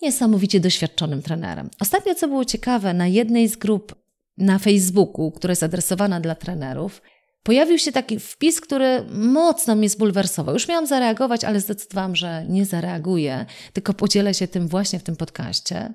niesamowicie 0.06 0.60
doświadczonym 0.60 1.22
trenerem. 1.22 1.70
Ostatnio, 1.80 2.14
co 2.14 2.28
było 2.28 2.44
ciekawe, 2.44 2.94
na 2.94 3.06
jednej 3.06 3.48
z 3.48 3.56
grup 3.56 3.94
na 4.38 4.58
Facebooku, 4.58 5.30
która 5.30 5.52
jest 5.52 5.62
adresowana 5.62 6.20
dla 6.20 6.34
trenerów, 6.34 7.02
pojawił 7.42 7.78
się 7.78 7.92
taki 7.92 8.20
wpis, 8.20 8.60
który 8.60 9.04
mocno 9.12 9.74
mnie 9.74 9.88
zbulwersował. 9.88 10.54
Już 10.54 10.68
miałam 10.68 10.86
zareagować, 10.86 11.44
ale 11.44 11.60
zdecydowałam, 11.60 12.16
że 12.16 12.44
nie 12.48 12.64
zareaguję, 12.64 13.46
tylko 13.72 13.94
podzielę 13.94 14.34
się 14.34 14.48
tym 14.48 14.68
właśnie 14.68 14.98
w 14.98 15.02
tym 15.02 15.16
podcaście. 15.16 15.94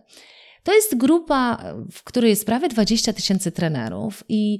To 0.63 0.73
jest 0.73 0.97
grupa, 0.97 1.63
w 1.91 2.03
której 2.03 2.29
jest 2.29 2.45
prawie 2.45 2.69
20 2.69 3.13
tysięcy 3.13 3.51
trenerów 3.51 4.23
i 4.29 4.59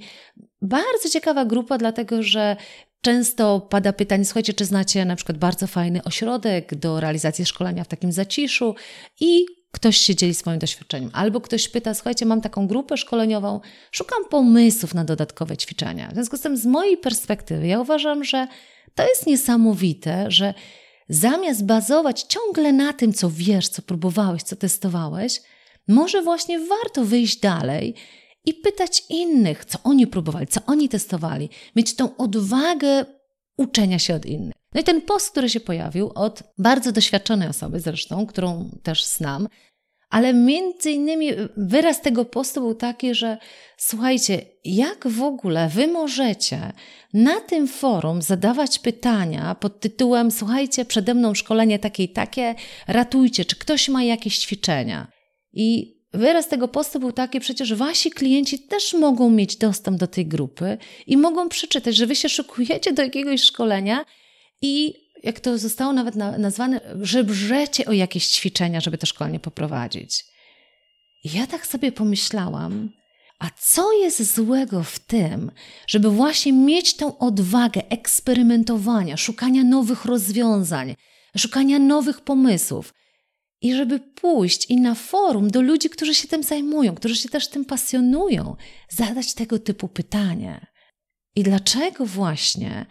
bardzo 0.61 1.09
ciekawa 1.09 1.45
grupa, 1.45 1.77
dlatego 1.77 2.23
że 2.23 2.55
Często 3.01 3.59
pada 3.59 3.93
pytanie, 3.93 4.25
słuchajcie, 4.25 4.53
czy 4.53 4.65
znacie 4.65 5.05
na 5.05 5.15
przykład 5.15 5.37
bardzo 5.37 5.67
fajny 5.67 6.03
ośrodek 6.03 6.75
do 6.75 6.99
realizacji 6.99 7.45
szkolenia 7.45 7.83
w 7.83 7.87
takim 7.87 8.11
zaciszu 8.11 8.75
i 9.19 9.45
ktoś 9.71 9.97
się 9.97 10.15
dzieli 10.15 10.33
swoim 10.33 10.59
doświadczeniem. 10.59 11.09
Albo 11.13 11.41
ktoś 11.41 11.69
pyta, 11.69 11.93
słuchajcie, 11.93 12.25
mam 12.25 12.41
taką 12.41 12.67
grupę 12.67 12.97
szkoleniową, 12.97 13.59
szukam 13.91 14.25
pomysłów 14.29 14.93
na 14.93 15.05
dodatkowe 15.05 15.57
ćwiczenia. 15.57 16.09
W 16.11 16.13
związku 16.13 16.37
z 16.37 16.41
tym, 16.41 16.57
z 16.57 16.65
mojej 16.65 16.97
perspektywy, 16.97 17.67
ja 17.67 17.79
uważam, 17.79 18.23
że 18.23 18.47
to 18.95 19.07
jest 19.07 19.27
niesamowite, 19.27 20.31
że 20.31 20.53
zamiast 21.09 21.65
bazować 21.65 22.21
ciągle 22.21 22.73
na 22.73 22.93
tym, 22.93 23.13
co 23.13 23.29
wiesz, 23.29 23.67
co 23.67 23.81
próbowałeś, 23.81 24.43
co 24.43 24.55
testowałeś, 24.55 25.41
może 25.87 26.21
właśnie 26.21 26.59
warto 26.59 27.05
wyjść 27.05 27.39
dalej 27.39 27.95
i 28.45 28.53
pytać 28.53 29.03
innych, 29.09 29.65
co 29.65 29.79
oni 29.83 30.07
próbowali, 30.07 30.47
co 30.47 30.61
oni 30.65 30.89
testowali, 30.89 31.49
mieć 31.75 31.95
tą 31.95 32.17
odwagę 32.17 33.05
uczenia 33.57 33.99
się 33.99 34.15
od 34.15 34.25
innych. 34.25 34.53
No 34.73 34.81
i 34.81 34.83
ten 34.83 35.01
post, 35.01 35.31
który 35.31 35.49
się 35.49 35.59
pojawił 35.59 36.11
od 36.15 36.43
bardzo 36.57 36.91
doświadczonej 36.91 37.47
osoby 37.47 37.79
zresztą, 37.79 38.25
którą 38.25 38.69
też 38.83 39.05
znam, 39.05 39.47
ale 40.09 40.33
między 40.33 40.91
innymi 40.91 41.31
wyraz 41.57 42.01
tego 42.01 42.25
postu 42.25 42.61
był 42.61 42.75
taki, 42.75 43.15
że 43.15 43.37
słuchajcie, 43.77 44.45
jak 44.65 45.07
w 45.07 45.21
ogóle 45.21 45.69
wy 45.69 45.87
możecie 45.87 46.73
na 47.13 47.39
tym 47.39 47.67
forum 47.67 48.21
zadawać 48.21 48.79
pytania 48.79 49.55
pod 49.55 49.79
tytułem 49.79 50.31
słuchajcie, 50.31 50.85
przede 50.85 51.13
mną 51.13 51.33
szkolenie 51.33 51.79
takie 51.79 52.03
i 52.03 52.09
takie, 52.09 52.55
ratujcie, 52.87 53.45
czy 53.45 53.55
ktoś 53.55 53.89
ma 53.89 54.03
jakieś 54.03 54.37
ćwiczenia. 54.37 55.07
I 55.53 55.97
Wyraz 56.13 56.47
tego 56.47 56.67
postu 56.67 56.99
był 56.99 57.11
taki, 57.11 57.39
przecież 57.39 57.73
wasi 57.73 58.11
klienci 58.11 58.59
też 58.59 58.93
mogą 58.93 59.29
mieć 59.29 59.55
dostęp 59.55 59.97
do 59.97 60.07
tej 60.07 60.25
grupy 60.25 60.77
i 61.07 61.17
mogą 61.17 61.49
przeczytać, 61.49 61.95
że 61.95 62.07
wy 62.07 62.15
się 62.15 62.29
szukujecie 62.29 62.93
do 62.93 63.03
jakiegoś 63.03 63.43
szkolenia 63.43 64.05
i 64.61 64.93
jak 65.23 65.39
to 65.39 65.57
zostało 65.57 65.93
nawet 65.93 66.15
nazwane, 66.15 66.81
że 67.01 67.23
brzecie 67.23 67.85
o 67.85 67.91
jakieś 67.91 68.27
ćwiczenia, 68.27 68.81
żeby 68.81 68.97
to 68.97 69.05
szkolenie 69.05 69.39
poprowadzić. 69.39 70.25
I 71.23 71.37
ja 71.37 71.47
tak 71.47 71.67
sobie 71.67 71.91
pomyślałam, 71.91 72.89
A 73.41 73.49
co 73.59 73.93
jest 73.93 74.35
złego 74.35 74.83
w 74.83 74.99
tym, 74.99 75.51
żeby 75.87 76.09
właśnie 76.09 76.53
mieć 76.53 76.93
tę 76.93 77.17
odwagę 77.19 77.81
eksperymentowania, 77.89 79.17
szukania 79.17 79.63
nowych 79.63 80.05
rozwiązań, 80.05 80.95
szukania 81.37 81.79
nowych 81.79 82.21
pomysłów 82.21 82.93
i 83.61 83.73
żeby 83.73 83.99
pójść 83.99 84.69
i 84.69 84.77
na 84.77 84.95
forum 84.95 85.51
do 85.51 85.61
ludzi, 85.61 85.89
którzy 85.89 86.15
się 86.15 86.27
tym 86.27 86.43
zajmują, 86.43 86.95
którzy 86.95 87.15
się 87.15 87.29
też 87.29 87.47
tym 87.47 87.65
pasjonują, 87.65 88.55
zadać 88.89 89.33
tego 89.33 89.59
typu 89.59 89.87
pytanie. 89.87 90.67
I 91.35 91.43
dlaczego 91.43 92.05
właśnie 92.05 92.85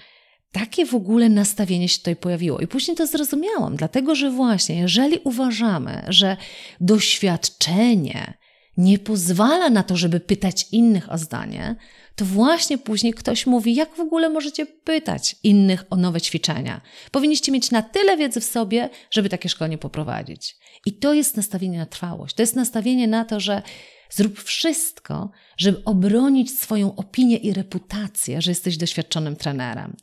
takie 0.52 0.86
w 0.86 0.94
ogóle 0.94 1.28
nastawienie 1.28 1.88
się 1.88 1.98
tutaj 1.98 2.16
pojawiło? 2.16 2.60
I 2.60 2.66
później 2.66 2.96
to 2.96 3.06
zrozumiałam, 3.06 3.76
dlatego 3.76 4.14
że 4.14 4.30
właśnie, 4.30 4.78
jeżeli 4.78 5.18
uważamy, 5.24 6.02
że 6.08 6.36
doświadczenie 6.80 8.34
nie 8.80 8.98
pozwala 8.98 9.70
na 9.70 9.82
to, 9.82 9.96
żeby 9.96 10.20
pytać 10.20 10.66
innych 10.72 11.12
o 11.12 11.18
zdanie, 11.18 11.76
to 12.16 12.24
właśnie 12.24 12.78
później 12.78 13.14
ktoś 13.14 13.46
mówi, 13.46 13.74
jak 13.74 13.94
w 13.94 14.00
ogóle 14.00 14.30
możecie 14.30 14.66
pytać 14.66 15.36
innych 15.42 15.84
o 15.90 15.96
nowe 15.96 16.20
ćwiczenia. 16.20 16.80
Powinniście 17.10 17.52
mieć 17.52 17.70
na 17.70 17.82
tyle 17.82 18.16
wiedzy 18.16 18.40
w 18.40 18.44
sobie, 18.44 18.90
żeby 19.10 19.28
takie 19.28 19.48
szkolenie 19.48 19.78
poprowadzić. 19.78 20.56
I 20.86 20.92
to 20.92 21.14
jest 21.14 21.36
nastawienie 21.36 21.78
na 21.78 21.86
trwałość. 21.86 22.34
To 22.34 22.42
jest 22.42 22.56
nastawienie 22.56 23.08
na 23.08 23.24
to, 23.24 23.40
że 23.40 23.62
zrób 24.10 24.40
wszystko, 24.40 25.30
żeby 25.56 25.84
obronić 25.84 26.58
swoją 26.58 26.96
opinię 26.96 27.36
i 27.36 27.52
reputację, 27.52 28.42
że 28.42 28.50
jesteś 28.50 28.76
doświadczonym 28.76 29.36
trenerem. 29.36 29.96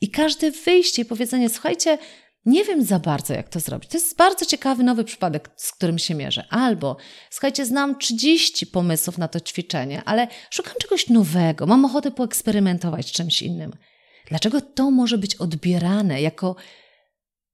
I 0.00 0.10
każde 0.10 0.50
wyjście 0.50 1.02
i 1.02 1.04
powiedzenie, 1.04 1.48
słuchajcie, 1.48 1.98
nie 2.46 2.64
wiem 2.64 2.84
za 2.84 2.98
bardzo, 2.98 3.34
jak 3.34 3.48
to 3.48 3.60
zrobić. 3.60 3.90
To 3.90 3.96
jest 3.96 4.16
bardzo 4.16 4.44
ciekawy 4.44 4.82
nowy 4.82 5.04
przypadek, 5.04 5.50
z 5.56 5.72
którym 5.72 5.98
się 5.98 6.14
mierzę. 6.14 6.44
Albo, 6.50 6.96
słuchajcie, 7.30 7.66
znam 7.66 7.98
30 7.98 8.66
pomysłów 8.66 9.18
na 9.18 9.28
to 9.28 9.40
ćwiczenie, 9.40 10.02
ale 10.04 10.28
szukam 10.50 10.74
czegoś 10.80 11.08
nowego, 11.08 11.66
mam 11.66 11.84
ochotę 11.84 12.10
poeksperymentować 12.10 13.08
z 13.08 13.12
czymś 13.12 13.42
innym. 13.42 13.72
Dlaczego 14.28 14.60
to 14.60 14.90
może 14.90 15.18
być 15.18 15.34
odbierane 15.34 16.22
jako 16.22 16.56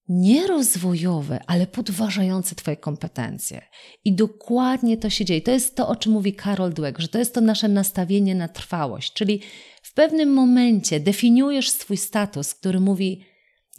nierozwojowe, 0.08 1.40
ale 1.46 1.66
podważające 1.66 2.54
Twoje 2.54 2.76
kompetencje? 2.76 3.62
I 4.04 4.14
dokładnie 4.14 4.96
to 4.96 5.10
się 5.10 5.24
dzieje. 5.24 5.40
To 5.40 5.50
jest 5.50 5.76
to, 5.76 5.88
o 5.88 5.96
czym 5.96 6.12
mówi 6.12 6.34
Karol 6.34 6.72
Dweck, 6.72 6.98
że 6.98 7.08
to 7.08 7.18
jest 7.18 7.34
to 7.34 7.40
nasze 7.40 7.68
nastawienie 7.68 8.34
na 8.34 8.48
trwałość, 8.48 9.12
czyli 9.12 9.40
w 9.82 9.94
pewnym 9.94 10.32
momencie 10.32 11.00
definiujesz 11.00 11.70
swój 11.70 11.96
status, 11.96 12.54
który 12.54 12.80
mówi, 12.80 13.24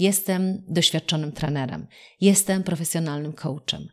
Jestem 0.08 0.64
doświadczonym 0.68 1.32
trenerem, 1.32 1.88
jestem 2.22 2.64
profesjonalnym 2.64 3.34
coachem, 3.34 3.88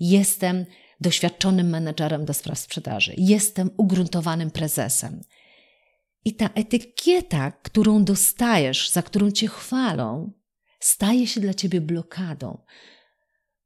jestem 0.00 0.66
doświadczonym 1.00 1.68
menedżerem 1.68 2.24
do 2.24 2.34
spraw 2.34 2.58
sprzedaży, 2.58 3.14
jestem 3.16 3.70
ugruntowanym 3.76 4.50
prezesem. 4.50 5.20
I 6.24 6.34
ta 6.34 6.50
etykieta, 6.54 7.50
którą 7.50 8.04
dostajesz, 8.04 8.90
za 8.90 9.02
którą 9.02 9.30
cię 9.30 9.48
chwalą, 9.48 10.32
staje 10.80 11.26
się 11.26 11.40
dla 11.40 11.54
ciebie 11.54 11.80
blokadą. 11.80 12.58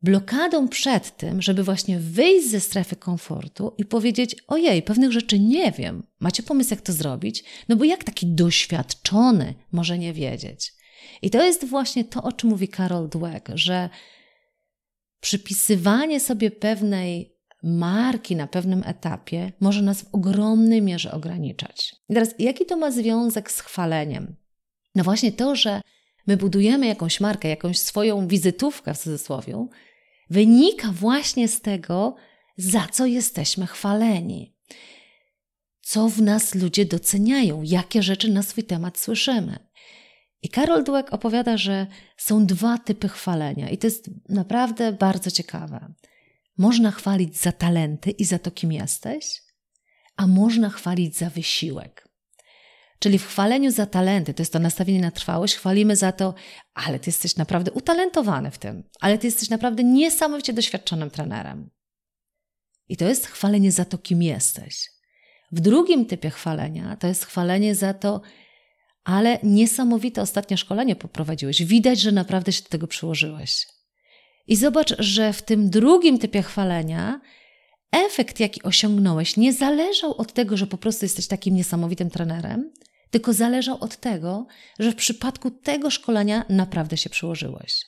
Blokadą 0.03 0.69
przed 0.69 1.17
tym, 1.17 1.43
żeby 1.43 1.65
właśnie 1.65 1.99
wyjść 1.99 2.49
ze 2.49 2.61
strefy 2.61 2.97
komfortu 2.97 3.75
i 3.79 3.85
powiedzieć: 3.85 4.37
Ojej, 4.47 4.83
pewnych 4.83 5.13
rzeczy 5.13 5.39
nie 5.39 5.73
wiem. 5.73 6.07
Macie 6.21 6.43
pomysł, 6.43 6.71
jak 6.71 6.81
to 6.81 6.93
zrobić? 6.93 7.45
No 7.69 7.77
bo 7.77 7.85
jak 7.85 8.05
taki 8.05 8.27
doświadczony 8.27 9.55
może 9.73 9.99
nie 9.99 10.13
wiedzieć? 10.13 10.78
I 11.23 11.31
to 11.31 11.43
jest 11.43 11.65
właśnie 11.65 12.05
to, 12.05 12.23
o 12.23 12.33
czym 12.33 12.51
mówi 12.51 12.69
Carol 12.69 13.09
Dweck, 13.09 13.51
że 13.55 13.89
przypisywanie 15.21 16.21
sobie 16.21 16.51
pewnej 16.51 17.39
marki 17.63 18.37
na 18.37 18.47
pewnym 18.47 18.83
etapie 18.87 19.53
może 19.61 19.83
nas 19.83 20.03
w 20.03 20.15
ogromnej 20.15 20.83
mierze 20.83 21.13
ograniczać. 21.13 21.97
I 22.09 22.15
teraz, 22.15 22.35
jaki 22.39 22.67
to 22.67 22.77
ma 22.77 22.91
związek 22.91 23.51
z 23.51 23.61
chwaleniem? 23.61 24.37
No 24.95 25.05
właśnie 25.05 25.33
to, 25.33 25.57
że 25.57 25.81
my 26.27 26.37
budujemy 26.37 26.87
jakąś 26.87 27.21
markę, 27.21 27.49
jakąś 27.49 27.79
swoją 27.79 28.29
wizytówkę 28.29 28.95
w 28.95 28.99
cudzysłowie, 28.99 29.67
wynika 30.31 30.93
właśnie 30.93 31.49
z 31.49 31.61
tego, 31.61 32.17
za 32.57 32.87
co 32.93 33.07
jesteśmy 33.07 33.67
chwaleni. 33.67 34.55
Co 35.81 36.09
w 36.09 36.23
nas 36.23 36.55
ludzie 36.55 36.85
doceniają, 36.85 37.63
jakie 37.63 38.03
rzeczy 38.03 38.31
na 38.31 38.43
swój 38.43 38.65
temat 38.65 38.99
słyszymy. 38.99 39.68
I 40.43 40.49
Karol 40.49 40.85
Dweck 40.85 41.13
opowiada, 41.13 41.57
że 41.57 41.87
są 42.17 42.47
dwa 42.47 42.79
typy 42.79 43.09
chwalenia, 43.09 43.71
i 43.71 43.79
to 43.79 43.87
jest 43.87 44.11
naprawdę 44.29 44.93
bardzo 44.93 45.31
ciekawe. 45.31 45.95
Można 46.59 46.91
chwalić 46.91 47.37
za 47.37 47.53
talenty 47.53 48.11
i 48.11 48.25
za 48.25 48.39
to, 48.39 48.51
kim 48.51 48.73
jesteś, 48.73 49.43
a 50.17 50.27
można 50.27 50.71
chwalić 50.71 51.17
za 51.17 51.31
wysiłek. 51.31 52.09
Czyli 52.99 53.19
w 53.19 53.27
chwaleniu 53.27 53.71
za 53.71 53.87
talenty, 53.87 54.35
to 54.35 54.43
jest 54.43 54.53
to 54.53 54.59
nastawienie 54.59 55.01
na 55.01 55.11
trwałość, 55.11 55.55
chwalimy 55.55 55.97
za 55.97 56.13
to, 56.13 56.35
ale 56.75 56.99
ty 56.99 57.09
jesteś 57.09 57.37
naprawdę 57.37 57.73
utalentowany 57.73 58.51
w 58.51 58.59
tym, 58.59 58.85
ale 59.01 59.19
ty 59.19 59.27
jesteś 59.27 59.51
naprawdę 59.51 59.85
niesamowicie 59.85 60.53
doświadczonym 60.53 61.11
trenerem. 61.11 61.71
I 62.89 62.97
to 62.97 63.05
jest 63.05 63.27
chwalenie 63.27 63.73
za 63.73 63.85
to, 63.85 63.99
kim 63.99 64.23
jesteś. 64.23 64.91
W 65.53 65.61
drugim 65.61 66.07
typie 66.07 66.31
chwalenia 66.31 66.97
to 66.97 67.07
jest 67.07 67.27
chwalenie 67.27 67.75
za 67.75 67.95
to, 67.95 68.21
ale 69.09 69.39
niesamowite 69.43 70.23
ostatnie 70.23 70.57
szkolenie 70.57 70.97
poprowadziłeś. 70.97 71.65
Widać, 71.65 72.01
że 72.01 72.13
naprawdę 72.13 72.53
się 72.53 72.63
do 72.63 72.69
tego 72.69 72.87
przyłożyłeś. 72.87 73.67
I 74.47 74.57
zobacz, 74.57 74.95
że 74.99 75.33
w 75.33 75.43
tym 75.43 75.71
drugim 75.71 76.19
typie 76.19 76.43
chwalenia 76.43 77.21
efekt, 77.93 78.41
jaki 78.41 78.63
osiągnąłeś, 78.63 79.37
nie 79.37 79.53
zależał 79.53 80.15
od 80.17 80.33
tego, 80.33 80.57
że 80.57 80.67
po 80.67 80.79
prostu 80.79 81.05
jesteś 81.05 81.27
takim 81.27 81.55
niesamowitym 81.55 82.11
trenerem, 82.11 82.73
tylko 83.11 83.33
zależał 83.33 83.77
od 83.81 83.97
tego, 83.97 84.47
że 84.79 84.93
w 84.93 84.97
przypadku 84.97 85.51
tego 85.51 85.91
szkolenia 85.91 86.45
naprawdę 86.49 86.97
się 86.97 87.11
przyłożyłeś. 87.11 87.81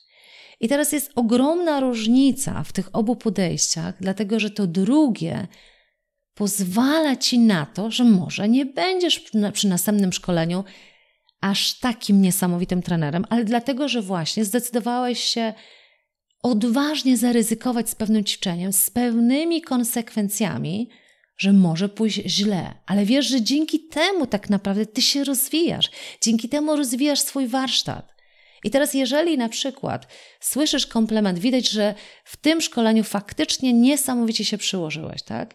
I 0.61 0.69
teraz 0.69 0.93
jest 0.93 1.13
ogromna 1.15 1.81
różnica 1.81 2.65
w 2.65 2.73
tych 2.73 2.89
obu 2.93 3.17
podejściach, 3.17 3.95
dlatego 4.01 4.41
że 4.41 4.51
to 4.51 4.67
drugie 4.67 5.47
pozwala 6.35 7.17
ci 7.17 7.39
na 7.39 7.67
to, 7.67 7.91
że 7.91 8.05
może 8.05 8.49
nie 8.49 8.67
będziesz 8.67 9.25
przy 9.53 9.69
następnym 9.69 10.13
szkoleniu 10.13 10.65
aż 11.41 11.79
takim 11.79 12.23
niesamowitym 12.23 12.83
trenerem, 12.83 13.25
ale 13.31 13.45
dlatego, 13.45 13.89
że 13.89 14.03
właśnie 14.03 14.45
zdecydowałeś 14.45 15.21
się 15.21 15.55
odważnie 16.43 17.17
zaryzykować 17.17 17.91
z 17.91 17.95
pewnym 17.95 18.25
ćwiczeniem, 18.25 18.73
z 18.73 18.91
pewnymi 18.91 19.63
konsekwencjami, 19.63 20.89
że 21.37 21.53
może 21.53 21.89
pójść 21.89 22.23
źle, 22.27 22.75
ale 22.87 23.05
wiesz, 23.05 23.27
że 23.27 23.43
dzięki 23.43 23.81
temu 23.81 24.27
tak 24.27 24.51
naprawdę 24.51 24.87
ty 24.87 25.03
się 25.03 25.25
rozwijasz, 25.25 25.91
dzięki 26.21 26.49
temu 26.49 26.77
rozwijasz 26.77 27.21
swój 27.21 27.47
warsztat. 27.47 28.13
I 28.65 28.71
teraz, 28.71 28.95
jeżeli 28.95 29.39
na 29.39 29.49
przykład 29.49 30.07
słyszysz 30.41 30.87
komplement, 30.87 31.39
widać, 31.39 31.69
że 31.69 31.95
w 32.25 32.37
tym 32.37 32.61
szkoleniu 32.61 33.05
faktycznie 33.05 33.73
niesamowicie 33.73 34.45
się 34.45 34.59
przyłożyłeś, 34.59 35.23
tak? 35.23 35.55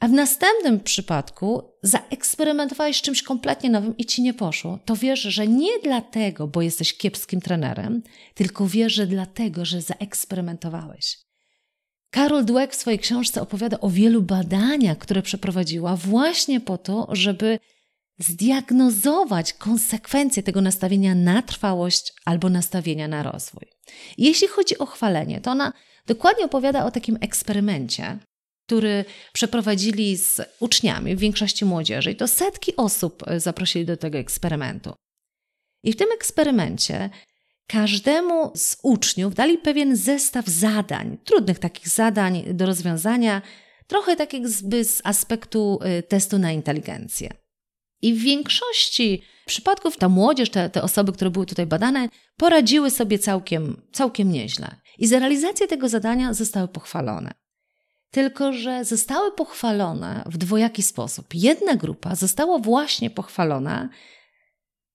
A 0.00 0.08
w 0.08 0.12
następnym 0.12 0.80
przypadku 0.80 1.62
zaeksperymentowałeś 1.82 3.02
czymś 3.02 3.22
kompletnie 3.22 3.70
nowym 3.70 3.96
i 3.96 4.04
ci 4.04 4.22
nie 4.22 4.34
poszło, 4.34 4.78
to 4.84 4.96
wiesz, 4.96 5.20
że 5.20 5.46
nie 5.46 5.78
dlatego, 5.84 6.46
bo 6.46 6.62
jesteś 6.62 6.96
kiepskim 6.96 7.40
trenerem, 7.40 8.02
tylko 8.34 8.66
wiesz, 8.66 8.92
że 8.92 9.06
dlatego, 9.06 9.64
że 9.64 9.82
zaeksperymentowałeś. 9.82 11.18
Karol 12.10 12.44
Dweck 12.44 12.72
w 12.72 12.76
swojej 12.76 12.98
książce 12.98 13.42
opowiada 13.42 13.80
o 13.80 13.90
wielu 13.90 14.22
badaniach, 14.22 14.98
które 14.98 15.22
przeprowadziła 15.22 15.96
właśnie 15.96 16.60
po 16.60 16.78
to, 16.78 17.08
żeby 17.12 17.58
zdiagnozować 18.18 19.52
konsekwencje 19.52 20.42
tego 20.42 20.60
nastawienia 20.60 21.14
na 21.14 21.42
trwałość 21.42 22.12
albo 22.24 22.48
nastawienia 22.48 23.08
na 23.08 23.22
rozwój. 23.22 23.66
Jeśli 24.18 24.48
chodzi 24.48 24.78
o 24.78 24.86
chwalenie, 24.86 25.40
to 25.40 25.50
ona 25.50 25.72
dokładnie 26.06 26.44
opowiada 26.44 26.84
o 26.84 26.90
takim 26.90 27.18
eksperymencie, 27.20 28.18
który 28.68 29.04
przeprowadzili 29.32 30.16
z 30.16 30.40
uczniami, 30.60 31.16
w 31.16 31.18
większości 31.18 31.64
młodzieży, 31.64 32.10
i 32.10 32.16
to 32.16 32.28
setki 32.28 32.76
osób 32.76 33.22
e, 33.26 33.40
zaprosili 33.40 33.84
do 33.84 33.96
tego 33.96 34.18
eksperymentu. 34.18 34.94
I 35.84 35.92
w 35.92 35.96
tym 35.96 36.08
eksperymencie 36.14 37.10
każdemu 37.66 38.52
z 38.56 38.76
uczniów 38.82 39.34
dali 39.34 39.58
pewien 39.58 39.96
zestaw 39.96 40.46
zadań, 40.46 41.18
trudnych 41.24 41.58
takich 41.58 41.88
zadań 41.88 42.44
do 42.54 42.66
rozwiązania, 42.66 43.42
trochę 43.86 44.16
tak 44.16 44.32
jakby 44.32 44.84
z 44.84 45.00
aspektu 45.04 45.78
e, 45.82 46.02
testu 46.02 46.38
na 46.38 46.52
inteligencję. 46.52 47.30
I 48.02 48.14
w 48.14 48.22
większości 48.22 49.22
przypadków 49.46 49.96
ta 49.96 50.08
młodzież, 50.08 50.50
te, 50.50 50.70
te 50.70 50.82
osoby, 50.82 51.12
które 51.12 51.30
były 51.30 51.46
tutaj 51.46 51.66
badane, 51.66 52.08
poradziły 52.36 52.90
sobie 52.90 53.18
całkiem, 53.18 53.82
całkiem 53.92 54.32
nieźle. 54.32 54.76
I 54.98 55.06
za 55.06 55.18
realizację 55.18 55.66
tego 55.66 55.88
zadania 55.88 56.34
zostały 56.34 56.68
pochwalone 56.68 57.47
tylko 58.10 58.52
że 58.52 58.84
zostały 58.84 59.32
pochwalone 59.32 60.22
w 60.26 60.38
dwojaki 60.38 60.82
sposób. 60.82 61.34
Jedna 61.34 61.76
grupa 61.76 62.14
została 62.14 62.58
właśnie 62.58 63.10
pochwalona 63.10 63.88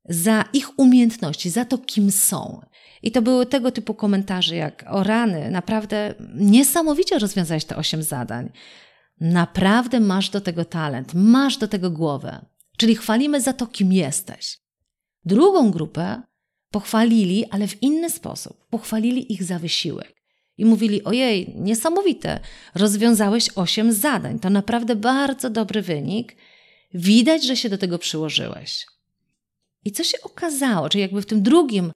za 0.09 0.45
ich 0.53 0.79
umiejętności, 0.79 1.49
za 1.49 1.65
to, 1.65 1.77
kim 1.77 2.11
są. 2.11 2.61
I 3.03 3.11
to 3.11 3.21
były 3.21 3.45
tego 3.45 3.71
typu 3.71 3.93
komentarze 3.93 4.55
jak 4.55 4.85
o 4.87 5.03
rany, 5.03 5.51
naprawdę 5.51 6.13
niesamowicie 6.35 7.19
rozwiązałeś 7.19 7.65
te 7.65 7.75
osiem 7.75 8.03
zadań. 8.03 8.49
naprawdę 9.21 9.99
masz 9.99 10.29
do 10.29 10.41
tego 10.41 10.65
talent, 10.65 11.13
masz 11.13 11.57
do 11.57 11.67
tego 11.67 11.91
głowę. 11.91 12.45
Czyli 12.77 12.95
chwalimy 12.95 13.41
za 13.41 13.53
to, 13.53 13.67
kim 13.67 13.93
jesteś. 13.93 14.57
Drugą 15.25 15.71
grupę 15.71 16.21
pochwalili, 16.71 17.45
ale 17.49 17.67
w 17.67 17.83
inny 17.83 18.09
sposób. 18.09 18.67
Pochwalili 18.69 19.33
ich 19.33 19.43
za 19.43 19.59
wysiłek. 19.59 20.22
I 20.57 20.65
mówili: 20.65 21.03
Ojej, 21.03 21.53
niesamowite, 21.55 22.39
rozwiązałeś 22.75 23.49
osiem 23.55 23.93
zadań. 23.93 24.39
To 24.39 24.49
naprawdę 24.49 24.95
bardzo 24.95 25.49
dobry 25.49 25.81
wynik. 25.81 26.35
Widać, 26.93 27.45
że 27.45 27.57
się 27.57 27.69
do 27.69 27.77
tego 27.77 27.99
przyłożyłeś. 27.99 28.85
I 29.85 29.91
co 29.91 30.03
się 30.03 30.17
okazało, 30.21 30.89
czyli 30.89 31.01
jakby 31.01 31.21
w 31.21 31.25
tym 31.25 31.43
drugim 31.43 31.91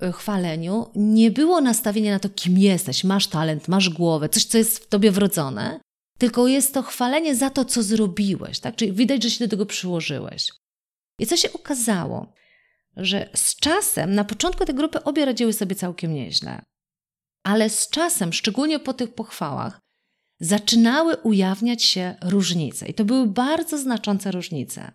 e, 0.00 0.12
chwaleniu 0.12 0.86
nie 0.94 1.30
było 1.30 1.60
nastawienia 1.60 2.12
na 2.12 2.18
to, 2.18 2.28
kim 2.28 2.58
jesteś, 2.58 3.04
masz 3.04 3.26
talent, 3.26 3.68
masz 3.68 3.88
głowę, 3.88 4.28
coś, 4.28 4.44
co 4.44 4.58
jest 4.58 4.78
w 4.78 4.88
tobie 4.88 5.10
wrodzone, 5.10 5.80
tylko 6.18 6.48
jest 6.48 6.74
to 6.74 6.82
chwalenie 6.82 7.34
za 7.34 7.50
to, 7.50 7.64
co 7.64 7.82
zrobiłeś, 7.82 8.60
tak? 8.60 8.76
Czyli 8.76 8.92
widać, 8.92 9.22
że 9.22 9.30
się 9.30 9.44
do 9.44 9.50
tego 9.50 9.66
przyłożyłeś. 9.66 10.48
I 11.18 11.26
co 11.26 11.36
się 11.36 11.52
okazało? 11.52 12.32
Że 12.96 13.28
z 13.34 13.56
czasem, 13.56 14.14
na 14.14 14.24
początku 14.24 14.64
tej 14.64 14.74
grupy 14.74 15.04
obie 15.04 15.24
radziły 15.24 15.52
sobie 15.52 15.74
całkiem 15.74 16.14
nieźle, 16.14 16.62
ale 17.46 17.70
z 17.70 17.88
czasem, 17.88 18.32
szczególnie 18.32 18.78
po 18.78 18.94
tych 18.94 19.14
pochwałach, 19.14 19.80
zaczynały 20.40 21.16
ujawniać 21.16 21.82
się 21.82 22.14
różnice. 22.22 22.88
I 22.88 22.94
to 22.94 23.04
były 23.04 23.26
bardzo 23.26 23.78
znaczące 23.78 24.30
różnice. 24.30 24.92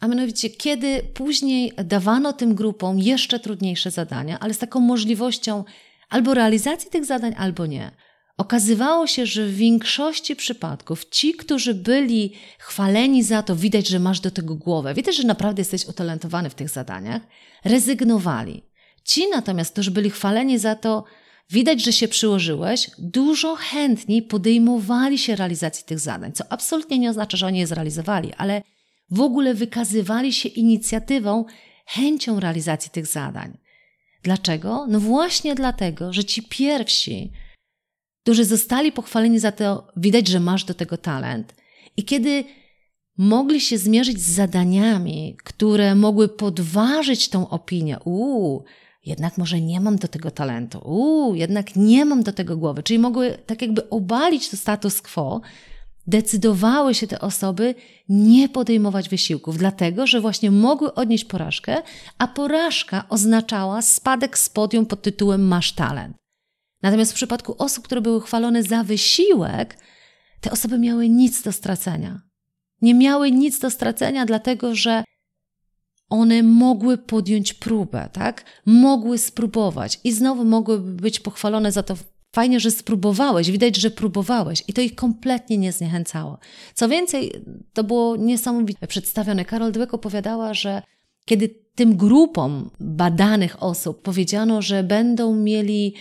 A 0.00 0.08
mianowicie, 0.08 0.50
kiedy 0.50 1.02
później 1.14 1.72
dawano 1.84 2.32
tym 2.32 2.54
grupom 2.54 2.98
jeszcze 2.98 3.40
trudniejsze 3.40 3.90
zadania, 3.90 4.38
ale 4.40 4.54
z 4.54 4.58
taką 4.58 4.80
możliwością 4.80 5.64
albo 6.08 6.34
realizacji 6.34 6.90
tych 6.90 7.04
zadań, 7.04 7.34
albo 7.38 7.66
nie. 7.66 7.90
Okazywało 8.36 9.06
się, 9.06 9.26
że 9.26 9.46
w 9.46 9.56
większości 9.56 10.36
przypadków 10.36 11.04
ci, 11.04 11.34
którzy 11.34 11.74
byli 11.74 12.32
chwaleni 12.58 13.22
za 13.22 13.42
to, 13.42 13.56
widać, 13.56 13.88
że 13.88 13.98
masz 13.98 14.20
do 14.20 14.30
tego 14.30 14.54
głowę, 14.54 14.94
widać, 14.94 15.16
że 15.16 15.26
naprawdę 15.26 15.60
jesteś 15.60 15.86
utalentowany 15.86 16.50
w 16.50 16.54
tych 16.54 16.68
zadaniach, 16.68 17.22
rezygnowali. 17.64 18.62
Ci 19.04 19.28
natomiast, 19.30 19.72
którzy 19.72 19.90
byli 19.90 20.10
chwaleni 20.10 20.58
za 20.58 20.74
to, 20.74 21.04
widać, 21.50 21.84
że 21.84 21.92
się 21.92 22.08
przyłożyłeś, 22.08 22.90
dużo 22.98 23.56
chętniej 23.56 24.22
podejmowali 24.22 25.18
się 25.18 25.36
realizacji 25.36 25.84
tych 25.84 25.98
zadań, 25.98 26.32
co 26.32 26.44
absolutnie 26.52 26.98
nie 26.98 27.10
oznacza, 27.10 27.36
że 27.36 27.46
oni 27.46 27.58
je 27.58 27.66
zrealizowali, 27.66 28.32
ale 28.36 28.62
w 29.10 29.20
ogóle 29.20 29.54
wykazywali 29.54 30.32
się 30.32 30.48
inicjatywą, 30.48 31.44
chęcią 31.86 32.40
realizacji 32.40 32.90
tych 32.90 33.06
zadań. 33.06 33.58
Dlaczego? 34.22 34.86
No 34.88 35.00
właśnie 35.00 35.54
dlatego, 35.54 36.12
że 36.12 36.24
ci 36.24 36.42
pierwsi, 36.42 37.32
którzy 38.22 38.44
zostali 38.44 38.92
pochwaleni 38.92 39.38
za 39.38 39.52
to, 39.52 39.86
widać, 39.96 40.28
że 40.28 40.40
masz 40.40 40.64
do 40.64 40.74
tego 40.74 40.96
talent. 40.96 41.54
I 41.96 42.04
kiedy 42.04 42.44
mogli 43.18 43.60
się 43.60 43.78
zmierzyć 43.78 44.20
z 44.20 44.30
zadaniami, 44.30 45.36
które 45.44 45.94
mogły 45.94 46.28
podważyć 46.28 47.28
tą 47.28 47.48
opinię, 47.48 47.98
uuu, 48.04 48.64
jednak 49.06 49.38
może 49.38 49.60
nie 49.60 49.80
mam 49.80 49.96
do 49.96 50.08
tego 50.08 50.30
talentu, 50.30 50.78
uuu, 50.78 51.34
jednak 51.34 51.76
nie 51.76 52.04
mam 52.04 52.22
do 52.22 52.32
tego 52.32 52.56
głowy, 52.56 52.82
czyli 52.82 52.98
mogły 52.98 53.38
tak 53.46 53.62
jakby 53.62 53.90
obalić 53.90 54.48
to 54.48 54.56
status 54.56 55.02
quo, 55.02 55.40
decydowały 56.06 56.94
się 56.94 57.06
te 57.06 57.20
osoby 57.20 57.74
nie 58.08 58.48
podejmować 58.48 59.08
wysiłków, 59.08 59.58
dlatego 59.58 60.06
że 60.06 60.20
właśnie 60.20 60.50
mogły 60.50 60.94
odnieść 60.94 61.24
porażkę, 61.24 61.82
a 62.18 62.28
porażka 62.28 63.04
oznaczała 63.08 63.82
spadek 63.82 64.38
z 64.38 64.48
podium 64.48 64.86
pod 64.86 65.02
tytułem 65.02 65.48
masz 65.48 65.72
talent. 65.72 66.16
Natomiast 66.82 67.12
w 67.12 67.14
przypadku 67.14 67.54
osób, 67.58 67.84
które 67.84 68.00
były 68.00 68.20
chwalone 68.20 68.62
za 68.62 68.84
wysiłek, 68.84 69.78
te 70.40 70.50
osoby 70.50 70.78
miały 70.78 71.08
nic 71.08 71.42
do 71.42 71.52
stracenia. 71.52 72.20
Nie 72.82 72.94
miały 72.94 73.30
nic 73.30 73.58
do 73.58 73.70
stracenia, 73.70 74.26
dlatego 74.26 74.74
że 74.74 75.04
one 76.10 76.42
mogły 76.42 76.98
podjąć 76.98 77.54
próbę, 77.54 78.08
tak? 78.12 78.44
Mogły 78.66 79.18
spróbować 79.18 80.00
i 80.04 80.12
znowu 80.12 80.44
mogłyby 80.44 80.92
być 80.92 81.20
pochwalone 81.20 81.72
za 81.72 81.82
to. 81.82 81.94
Fajnie, 82.34 82.60
że 82.60 82.70
spróbowałeś, 82.70 83.50
widać, 83.50 83.76
że 83.76 83.90
próbowałeś 83.90 84.62
i 84.68 84.72
to 84.72 84.80
ich 84.80 84.94
kompletnie 84.94 85.58
nie 85.58 85.72
zniechęcało. 85.72 86.38
Co 86.74 86.88
więcej, 86.88 87.32
to 87.72 87.84
było 87.84 88.16
niesamowicie 88.16 88.86
przedstawione. 88.86 89.44
Karol 89.44 89.72
Dweck 89.72 89.94
opowiadała, 89.94 90.54
że 90.54 90.82
kiedy 91.24 91.48
tym 91.74 91.96
grupom 91.96 92.70
badanych 92.80 93.62
osób 93.62 94.02
powiedziano, 94.02 94.62
że 94.62 94.82
będą 94.82 95.36
mieli 95.36 95.94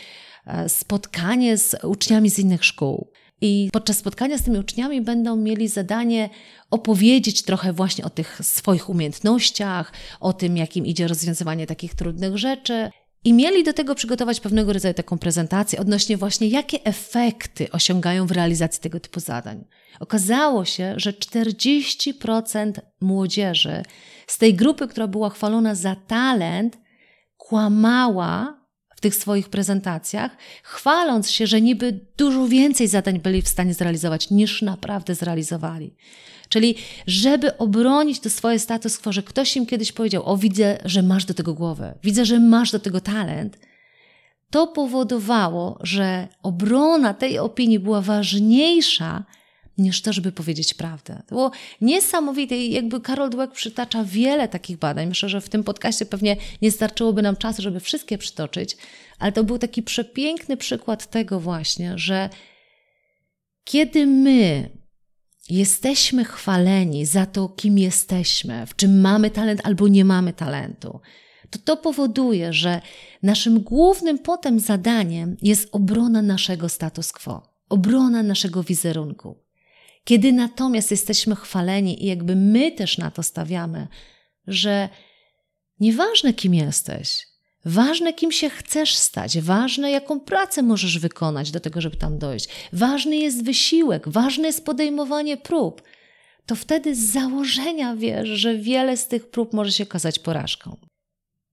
E, 0.46 0.70
spotkanie 0.70 1.58
z 1.58 1.76
uczniami 1.84 2.30
z 2.30 2.40
innych 2.40 2.66
szkół. 2.66 3.12
I 3.46 3.70
podczas 3.74 3.98
spotkania 3.98 4.38
z 4.38 4.44
tymi 4.44 4.58
uczniami 4.58 5.02
będą 5.02 5.36
mieli 5.36 5.68
zadanie 5.68 6.30
opowiedzieć 6.72 7.42
trochę 7.42 7.74
właśnie 7.74 8.06
o 8.06 8.10
tych 8.10 8.40
swoich 8.42 8.90
umiejętnościach, 8.90 9.94
o 10.20 10.34
tym, 10.34 10.58
jakim 10.58 10.86
idzie 10.86 11.08
rozwiązywanie 11.08 11.68
takich 11.68 11.96
trudnych 11.96 12.38
rzeczy. 12.38 12.90
I 13.24 13.34
mieli 13.34 13.64
do 13.64 13.74
tego 13.74 13.96
przygotować 13.96 14.40
pewnego 14.40 14.74
rodzaju 14.74 14.94
taką 14.94 15.18
prezentację 15.18 15.80
odnośnie 15.80 16.18
właśnie, 16.18 16.48
jakie 16.48 16.84
efekty 16.84 17.72
osiągają 17.72 18.28
w 18.28 18.32
realizacji 18.32 18.82
tego 18.82 19.00
typu 19.00 19.20
zadań. 19.20 19.66
Okazało 20.00 20.66
się, 20.66 20.94
że 20.98 21.14
40% 21.14 22.72
młodzieży 23.02 23.84
z 24.28 24.38
tej 24.38 24.54
grupy, 24.54 24.88
która 24.88 25.08
była 25.08 25.30
chwalona 25.30 25.76
za 25.76 25.96
talent, 25.96 26.78
kłamała 27.38 28.63
tych 29.04 29.16
swoich 29.16 29.50
prezentacjach, 29.50 30.38
chwaląc 30.64 31.30
się, 31.30 31.48
że 31.48 31.62
niby 31.62 32.00
dużo 32.18 32.48
więcej 32.48 32.88
zadań 32.88 33.20
byli 33.20 33.42
w 33.42 33.48
stanie 33.48 33.74
zrealizować, 33.74 34.30
niż 34.30 34.62
naprawdę 34.62 35.16
zrealizowali. 35.16 35.94
Czyli, 36.50 36.76
żeby 37.08 37.58
obronić 37.58 38.20
to 38.20 38.30
swoje 38.30 38.60
status 38.60 38.98
quo, 38.98 39.12
że 39.12 39.24
ktoś 39.24 39.56
im 39.58 39.66
kiedyś 39.66 39.92
powiedział: 39.92 40.24
O, 40.26 40.38
widzę, 40.38 40.78
że 40.86 41.04
masz 41.04 41.26
do 41.26 41.34
tego 41.34 41.54
głowę, 41.54 41.96
widzę, 42.04 42.26
że 42.26 42.40
masz 42.40 42.72
do 42.72 42.80
tego 42.80 43.02
talent, 43.02 43.58
to 44.50 44.68
powodowało, 44.68 45.80
że 45.82 46.28
obrona 46.44 47.14
tej 47.14 47.40
opinii 47.40 47.80
była 47.80 48.02
ważniejsza 48.02 49.24
niż 49.78 50.02
to, 50.02 50.14
żeby 50.14 50.32
powiedzieć 50.32 50.74
prawdę. 50.74 51.22
To 51.28 51.36
było 51.36 51.52
niesamowite 51.82 52.58
i 52.58 52.72
jakby 52.72 53.02
Karol 53.02 53.30
Dweck 53.30 53.54
przytacza 53.54 54.04
wiele 54.04 54.48
takich 54.48 54.78
badań. 54.78 55.08
Myślę, 55.08 55.30
że 55.30 55.42
w 55.42 55.50
tym 55.50 55.64
podcaście 55.64 56.06
pewnie 56.06 56.38
nie 56.62 56.72
starczyłoby 56.72 57.22
nam 57.22 57.36
czasu, 57.36 57.62
żeby 57.62 57.80
wszystkie 57.80 58.18
przytoczyć, 58.18 58.78
ale 59.20 59.32
to 59.32 59.44
był 59.44 59.58
taki 59.58 59.84
przepiękny 59.84 60.58
przykład 60.58 61.10
tego 61.10 61.40
właśnie, 61.40 61.98
że 61.98 62.30
kiedy 63.64 64.06
my 64.06 64.70
jesteśmy 65.50 66.26
chwaleni 66.26 67.06
za 67.06 67.26
to, 67.26 67.50
kim 67.50 67.78
jesteśmy, 67.78 68.66
w 68.66 68.76
czym 68.76 69.02
mamy 69.02 69.32
talent 69.32 69.62
albo 69.64 69.88
nie 69.88 70.06
mamy 70.06 70.34
talentu, 70.34 71.00
to 71.50 71.60
to 71.60 71.78
powoduje, 71.78 72.54
że 72.54 72.82
naszym 73.24 73.60
głównym 73.60 74.20
potem 74.20 74.60
zadaniem 74.60 75.38
jest 75.42 75.70
obrona 75.72 76.22
naszego 76.22 76.70
status 76.70 77.12
quo, 77.12 77.44
obrona 77.70 78.24
naszego 78.24 78.64
wizerunku. 78.64 79.43
Kiedy 80.06 80.34
natomiast 80.34 80.92
jesteśmy 80.92 81.36
chwaleni 81.36 82.04
i 82.04 82.08
jakby 82.08 82.36
my 82.36 82.72
też 82.72 82.98
na 82.98 83.12
to 83.12 83.24
stawiamy, 83.24 83.88
że 84.48 84.90
nieważne 85.80 86.34
kim 86.34 86.54
jesteś, 86.54 87.28
ważne 87.66 88.14
kim 88.14 88.32
się 88.32 88.50
chcesz 88.50 88.96
stać, 88.96 89.40
ważne 89.40 89.92
jaką 89.92 90.20
pracę 90.20 90.64
możesz 90.64 91.00
wykonać 91.00 91.52
do 91.52 91.60
tego, 91.60 91.82
żeby 91.82 91.98
tam 91.98 92.18
dojść, 92.18 92.50
ważny 92.74 93.18
jest 93.18 93.46
wysiłek, 93.46 94.10
ważne 94.10 94.48
jest 94.48 94.66
podejmowanie 94.66 95.38
prób, 95.38 95.82
to 96.46 96.56
wtedy 96.56 96.96
z 96.96 97.00
założenia 97.00 97.96
wiesz, 97.96 98.30
że 98.30 98.58
wiele 98.58 98.98
z 98.98 99.08
tych 99.08 99.30
prób 99.30 99.54
może 99.54 99.72
się 99.72 99.84
okazać 99.84 100.20
porażką. 100.20 100.78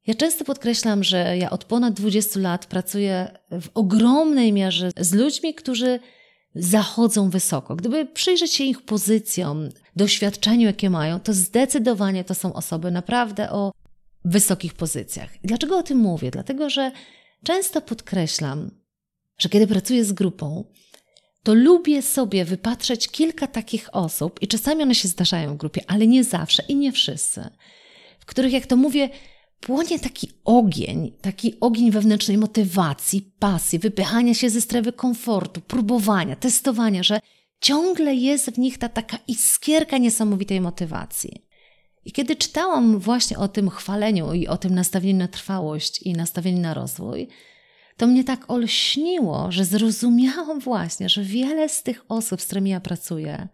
Ja 0.06 0.14
często 0.14 0.44
podkreślam, 0.44 1.04
że 1.04 1.36
ja 1.38 1.50
od 1.50 1.64
ponad 1.64 1.94
20 1.94 2.40
lat 2.40 2.66
pracuję 2.66 3.38
w 3.50 3.68
ogromnej 3.74 4.52
mierze 4.52 4.90
z 4.96 5.14
ludźmi, 5.14 5.54
którzy 5.54 6.00
zachodzą 6.54 7.30
wysoko. 7.30 7.76
Gdyby 7.76 8.06
przyjrzeć 8.06 8.52
się 8.54 8.64
ich 8.64 8.82
pozycjom, 8.82 9.68
doświadczeniu, 9.96 10.66
jakie 10.66 10.90
mają, 10.90 11.20
to 11.20 11.32
zdecydowanie 11.32 12.24
to 12.24 12.34
są 12.34 12.52
osoby 12.52 12.90
naprawdę 12.90 13.50
o 13.50 13.72
wysokich 14.24 14.74
pozycjach. 14.74 15.30
Dlaczego 15.44 15.78
o 15.78 15.82
tym 15.82 15.98
mówię? 15.98 16.30
Dlatego, 16.30 16.70
że 16.70 16.92
często 17.44 17.80
podkreślam, 17.80 18.70
że 19.38 19.48
kiedy 19.48 19.66
pracuję 19.66 20.04
z 20.04 20.12
grupą, 20.12 20.64
to 21.42 21.54
lubię 21.54 22.02
sobie 22.02 22.44
wypatrzeć 22.44 23.08
kilka 23.08 23.46
takich 23.46 23.94
osób, 23.94 24.42
i 24.42 24.48
czasami 24.48 24.82
one 24.82 24.94
się 24.94 25.08
zdarzają 25.08 25.54
w 25.54 25.56
grupie, 25.56 25.82
ale 25.86 26.06
nie 26.06 26.24
zawsze 26.24 26.62
i 26.68 26.76
nie 26.76 26.92
wszyscy, 26.92 27.50
w 28.18 28.26
których, 28.26 28.52
jak 28.52 28.66
to 28.66 28.76
mówię, 28.76 29.08
płonie 29.60 29.98
taki 29.98 30.30
ogień, 30.44 31.12
taki 31.20 31.60
ogień 31.60 31.90
wewnętrznej 31.90 32.38
motywacji, 32.38 33.32
pasji, 33.38 33.78
wypychania 33.78 34.34
się 34.34 34.50
ze 34.50 34.60
strefy 34.60 34.92
komfortu, 34.92 35.60
próbowania, 35.60 36.36
testowania, 36.36 37.02
że 37.02 37.20
ciągle 37.60 38.14
jest 38.14 38.50
w 38.50 38.58
nich 38.58 38.78
ta 38.78 38.88
taka 38.88 39.18
iskierka 39.28 39.98
niesamowitej 39.98 40.60
motywacji. 40.60 41.46
I 42.04 42.12
kiedy 42.12 42.36
czytałam 42.36 42.98
właśnie 42.98 43.38
o 43.38 43.48
tym 43.48 43.70
chwaleniu 43.70 44.32
i 44.32 44.46
o 44.48 44.56
tym 44.56 44.74
nastawieniu 44.74 45.18
na 45.18 45.28
trwałość 45.28 46.02
i 46.02 46.12
nastawieniu 46.12 46.60
na 46.60 46.74
rozwój, 46.74 47.28
to 47.96 48.06
mnie 48.06 48.24
tak 48.24 48.50
olśniło, 48.50 49.52
że 49.52 49.64
zrozumiałam 49.64 50.60
właśnie, 50.60 51.08
że 51.08 51.22
wiele 51.22 51.68
z 51.68 51.82
tych 51.82 52.04
osób, 52.08 52.40
z 52.40 52.46
którymi 52.46 52.70
ja 52.70 52.80
pracuję, 52.80 53.48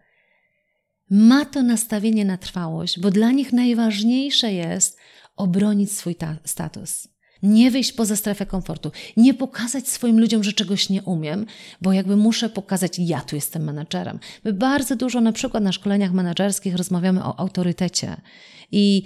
ma 1.09 1.45
to 1.45 1.63
nastawienie 1.63 2.25
na 2.25 2.37
trwałość, 2.37 2.99
bo 2.99 3.11
dla 3.11 3.31
nich 3.31 3.53
najważniejsze 3.53 4.53
jest 4.53 4.97
obronić 5.37 5.91
swój 5.91 6.15
status. 6.45 7.07
Nie 7.43 7.71
wyjść 7.71 7.91
poza 7.91 8.15
strefę 8.15 8.45
komfortu, 8.45 8.91
nie 9.17 9.33
pokazać 9.33 9.87
swoim 9.87 10.19
ludziom, 10.19 10.43
że 10.43 10.53
czegoś 10.53 10.89
nie 10.89 11.03
umiem, 11.03 11.45
bo 11.81 11.93
jakby 11.93 12.17
muszę 12.17 12.49
pokazać, 12.49 12.99
ja 12.99 13.21
tu 13.21 13.35
jestem 13.35 13.63
menadżerem. 13.63 14.19
My 14.43 14.53
bardzo 14.53 14.95
dużo, 14.95 15.21
na 15.21 15.31
przykład 15.31 15.63
na 15.63 15.71
szkoleniach 15.71 16.11
menadżerskich, 16.11 16.75
rozmawiamy 16.75 17.23
o 17.23 17.39
autorytecie 17.39 18.21
i 18.71 19.03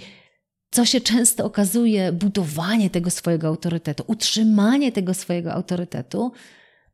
co 0.70 0.84
się 0.84 1.00
często 1.00 1.44
okazuje, 1.44 2.12
budowanie 2.12 2.90
tego 2.90 3.10
swojego 3.10 3.48
autorytetu, 3.48 4.04
utrzymanie 4.06 4.92
tego 4.92 5.14
swojego 5.14 5.52
autorytetu 5.52 6.32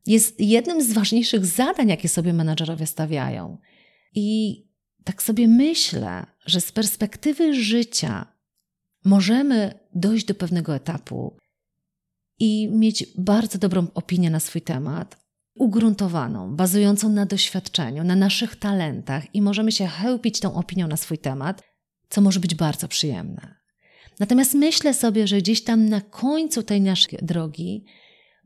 jest 0.07 0.40
jednym 0.40 0.83
z 0.83 0.92
ważniejszych 0.92 1.46
zadań, 1.46 1.88
jakie 1.88 2.09
sobie 2.09 2.33
menadżerowie 2.33 2.87
stawiają. 2.87 3.59
I 4.14 4.59
tak 5.05 5.22
sobie 5.22 5.48
myślę, 5.48 6.27
że 6.46 6.61
z 6.61 6.72
perspektywy 6.72 7.55
życia 7.55 8.38
możemy 9.09 9.75
dojść 9.94 10.27
do 10.27 10.35
pewnego 10.35 10.75
etapu 10.75 11.37
i 12.38 12.68
mieć 12.68 13.07
bardzo 13.18 13.59
dobrą 13.59 13.87
opinię 13.94 14.31
na 14.31 14.40
swój 14.40 14.62
temat, 14.62 15.16
ugruntowaną, 15.55 16.57
bazującą 16.57 17.09
na 17.09 17.27
doświadczeniu, 17.27 18.05
na 18.05 18.16
naszych 18.16 18.57
talentach 18.57 19.35
i 19.35 19.42
możemy 19.42 19.73
się 19.73 19.87
chełpić 19.87 20.40
tą 20.40 20.55
opinią 20.55 20.88
na 20.88 20.97
swój 20.97 21.18
temat, 21.18 21.62
co 22.09 22.21
może 22.21 22.40
być 22.40 22.55
bardzo 22.55 22.88
przyjemne. 22.88 23.55
Natomiast 24.21 24.55
myślę 24.55 24.94
sobie, 24.94 25.27
że 25.27 25.38
gdzieś 25.38 25.64
tam 25.64 25.88
na 25.88 26.01
końcu 26.01 26.62
tej 26.62 26.81
naszej 26.81 27.18
drogi 27.23 27.85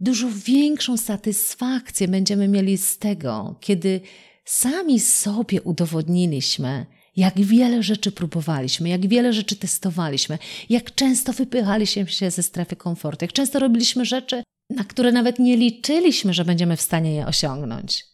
dużo 0.01 0.29
większą 0.47 0.97
satysfakcję 0.97 2.09
będziemy 2.09 2.49
mieli 2.49 2.79
z 2.79 2.99
tego, 2.99 3.57
kiedy 3.61 4.01
sami 4.45 5.01
sobie 5.01 5.63
udowodniliśmy, 5.63 6.87
jak 7.17 7.41
wiele 7.41 7.83
rzeczy 7.83 8.13
próbowaliśmy, 8.13 8.89
jak 8.89 9.07
wiele 9.07 9.33
rzeczy 9.33 9.57
testowaliśmy, 9.57 10.39
jak 10.69 10.95
często 10.95 11.33
wypychaliśmy 11.33 12.07
się 12.07 12.31
ze 12.31 12.43
strefy 12.43 12.77
komfortu, 12.77 13.25
jak 13.25 13.33
często 13.33 13.59
robiliśmy 13.59 14.05
rzeczy, 14.05 14.43
na 14.71 14.85
które 14.85 15.13
nawet 15.13 15.39
nie 15.39 15.57
liczyliśmy, 15.57 16.35
że 16.35 16.45
będziemy 16.45 16.77
w 16.77 16.83
stanie 16.83 17.15
je 17.15 17.27
osiągnąć. 17.27 18.05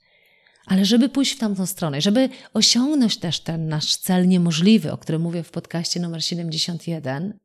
Ale 0.67 0.85
żeby 0.85 1.09
pójść 1.09 1.33
w 1.33 1.39
tamtą 1.39 1.67
stronę, 1.67 2.01
żeby 2.01 2.29
osiągnąć 2.55 3.17
też 3.17 3.41
ten 3.41 3.69
nasz 3.69 3.97
cel 3.97 4.29
niemożliwy, 4.29 4.93
o 4.93 4.99
którym 4.99 5.23
mówię 5.23 5.43
w 5.43 5.51
podcaście 5.51 6.01
numer 6.01 6.25
71, 6.25 7.39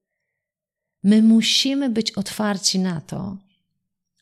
my 1.04 1.22
musimy 1.22 1.90
być 1.90 2.12
otwarci 2.12 2.80
na 2.80 3.02
to, 3.02 3.38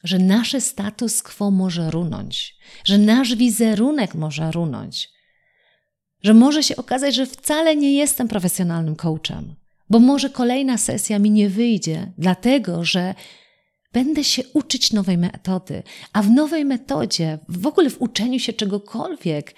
że 0.04 0.20
nasze 0.20 0.62
status 0.62 1.24
quo 1.24 1.52
może 1.52 1.91
runąć, 1.91 2.58
że 2.84 2.98
nasz 2.98 3.36
wizerunek 3.36 4.15
może 4.15 4.52
runąć, 4.52 5.10
że 6.23 6.34
może 6.34 6.63
się 6.63 6.75
okazać, 6.75 7.15
że 7.15 7.25
wcale 7.25 7.75
nie 7.75 7.93
jestem 7.93 8.27
profesjonalnym 8.27 8.95
coachem, 8.95 9.55
bo 9.89 9.99
może 9.99 10.29
kolejna 10.29 10.77
sesja 10.77 11.19
mi 11.19 11.31
nie 11.31 11.49
wyjdzie, 11.49 12.12
dlatego 12.17 12.86
że 12.86 13.15
będę 13.93 14.23
się 14.23 14.43
uczyć 14.53 14.93
nowej 14.93 15.17
metody, 15.17 15.84
a 16.13 16.21
w 16.21 16.29
nowej 16.29 16.65
metodzie, 16.65 17.39
w 17.49 17.67
ogóle 17.67 17.89
w 17.89 18.01
uczeniu 18.01 18.39
się 18.39 18.53
czegokolwiek, 18.53 19.55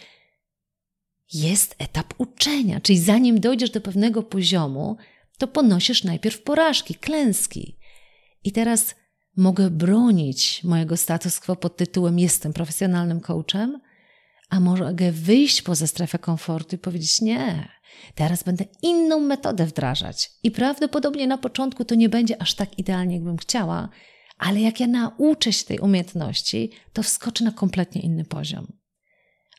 jest 1.34 1.76
etap 1.80 2.14
uczenia, 2.18 2.80
czyli 2.82 3.00
zanim 3.00 3.40
dojdziesz 3.40 3.70
do 3.70 3.82
pewnego 3.82 4.24
poziomu, 4.24 4.98
to 5.38 5.48
ponosisz 5.48 6.04
najpierw 6.04 6.42
porażki, 6.42 6.96
klęski. 6.96 7.78
I 8.44 8.52
teraz 8.52 8.96
mogę 9.38 9.70
bronić 9.70 10.64
mojego 10.64 10.98
status 10.98 11.40
quo 11.40 11.56
pod 11.56 11.78
tytułem 11.78 12.20
jestem 12.20 12.54
profesjonalnym 12.54 13.20
coachem, 13.20 13.82
a 14.54 14.60
mogę 14.60 15.12
wyjść 15.12 15.62
poza 15.62 15.88
strefę 15.88 16.20
komfortu 16.20 16.76
i 16.76 16.80
powiedzieć 16.80 17.22
nie, 17.22 17.70
teraz 18.16 18.44
będę 18.44 18.66
inną 18.82 19.20
metodę 19.20 19.66
wdrażać. 19.66 20.32
I 20.44 20.52
prawdopodobnie 20.52 21.28
na 21.28 21.38
początku 21.38 21.86
to 21.86 21.96
nie 21.96 22.10
będzie 22.10 22.42
aż 22.42 22.54
tak 22.54 22.80
idealnie, 22.80 23.16
jakbym 23.16 23.38
chciała, 23.38 23.90
ale 24.38 24.62
jak 24.62 24.80
ja 24.80 24.88
nauczę 24.88 25.54
się 25.54 25.66
tej 25.66 25.80
umiejętności, 25.80 26.72
to 26.94 27.04
wskoczę 27.04 27.44
na 27.44 27.52
kompletnie 27.52 28.02
inny 28.02 28.26
poziom. 28.26 28.68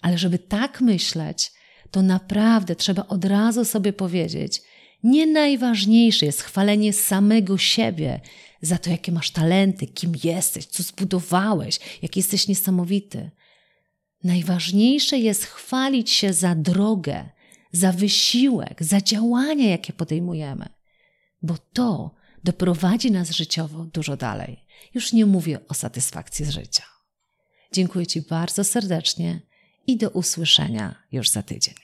Ale 0.03 0.19
żeby 0.19 0.39
tak 0.39 0.81
myśleć, 0.81 1.53
to 1.91 2.03
naprawdę 2.03 2.77
trzeba 2.77 3.07
od 3.07 3.25
razu 3.25 3.65
sobie 3.65 3.93
powiedzieć, 3.93 4.63
nie 5.03 5.27
najważniejsze 5.27 6.27
jest 6.27 6.43
chwalenie 6.43 6.93
samego 6.93 7.59
siebie 7.59 8.21
za 8.63 8.79
to, 8.79 8.91
jakie 8.91 9.13
masz 9.13 9.31
talenty, 9.31 9.87
kim 9.87 10.13
jesteś, 10.25 10.67
co 10.67 10.83
zbudowałeś, 10.83 11.81
jak 12.03 12.17
jesteś 12.17 12.49
niesamowity. 12.49 13.31
Najważniejsze 14.25 15.19
jest 15.19 15.45
chwalić 15.45 16.11
się 16.11 16.33
za 16.33 16.55
drogę, 16.55 17.29
za 17.73 17.93
wysiłek, 17.93 18.85
za 18.85 19.01
działania, 19.01 19.71
jakie 19.71 19.93
podejmujemy, 19.93 20.69
bo 21.43 21.55
to 21.73 22.15
doprowadzi 22.45 23.11
nas 23.11 23.31
życiowo 23.31 23.85
dużo 23.85 24.17
dalej. 24.17 24.65
Już 24.95 25.13
nie 25.13 25.27
mówię 25.27 25.59
o 25.69 25.75
satysfakcji 25.75 26.45
z 26.45 26.51
życia. 26.51 26.83
Dziękuję 27.73 28.07
Ci 28.07 28.23
bardzo 28.23 28.65
serdecznie 28.65 29.41
i 29.87 29.97
do 29.97 30.11
usłyszenia 30.11 30.95
już 31.13 31.29
za 31.29 31.43
tydzień. 31.43 31.75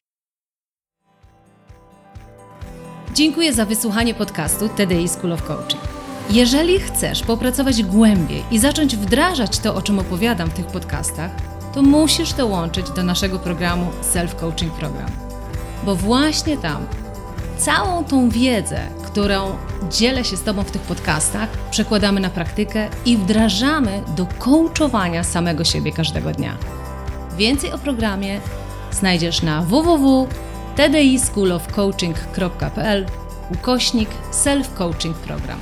Dziękuję 3.14 3.53
za 3.53 3.66
wysłuchanie 3.66 4.14
podcastu 4.14 4.68
TDI 4.68 5.09
School 5.09 5.33
of 5.33 5.42
Coaching. 5.42 5.83
Jeżeli 6.31 6.81
chcesz 6.81 7.22
popracować 7.22 7.83
głębiej 7.83 8.42
i 8.50 8.59
zacząć 8.59 8.96
wdrażać 8.96 9.59
to, 9.59 9.74
o 9.74 9.83
czym 9.83 9.98
opowiadam 9.98 10.50
w 10.50 10.55
tych 10.55 10.66
podcastach, 10.66 11.49
to 11.74 11.83
musisz 11.83 12.33
dołączyć 12.33 12.90
do 12.90 13.02
naszego 13.02 13.38
programu 13.38 13.87
Self 14.00 14.37
Coaching 14.37 14.74
Program. 14.74 15.11
Bo 15.85 15.96
właśnie 15.96 16.56
tam 16.56 16.87
całą 17.59 18.04
tą 18.04 18.28
wiedzę, 18.28 18.80
którą 19.04 19.56
dzielę 19.90 20.24
się 20.24 20.37
z 20.37 20.42
Tobą 20.42 20.62
w 20.62 20.70
tych 20.70 20.83
podcastach, 20.83 21.48
przekładamy 21.70 22.20
na 22.20 22.30
praktykę 22.30 22.88
i 23.06 23.16
wdrażamy 23.16 24.02
do 24.16 24.26
coachowania 24.26 25.24
samego 25.24 25.64
siebie 25.64 25.92
każdego 25.92 26.33
dnia. 26.33 26.56
Więcej 27.37 27.72
o 27.72 27.78
programie 27.78 28.40
znajdziesz 28.92 29.42
na 29.42 29.62
www 29.62 30.28
tdischoolofcoaching.pl 30.76 33.06
ukośnik 33.50 34.09
self-coaching 34.33 35.14
program. 35.14 35.59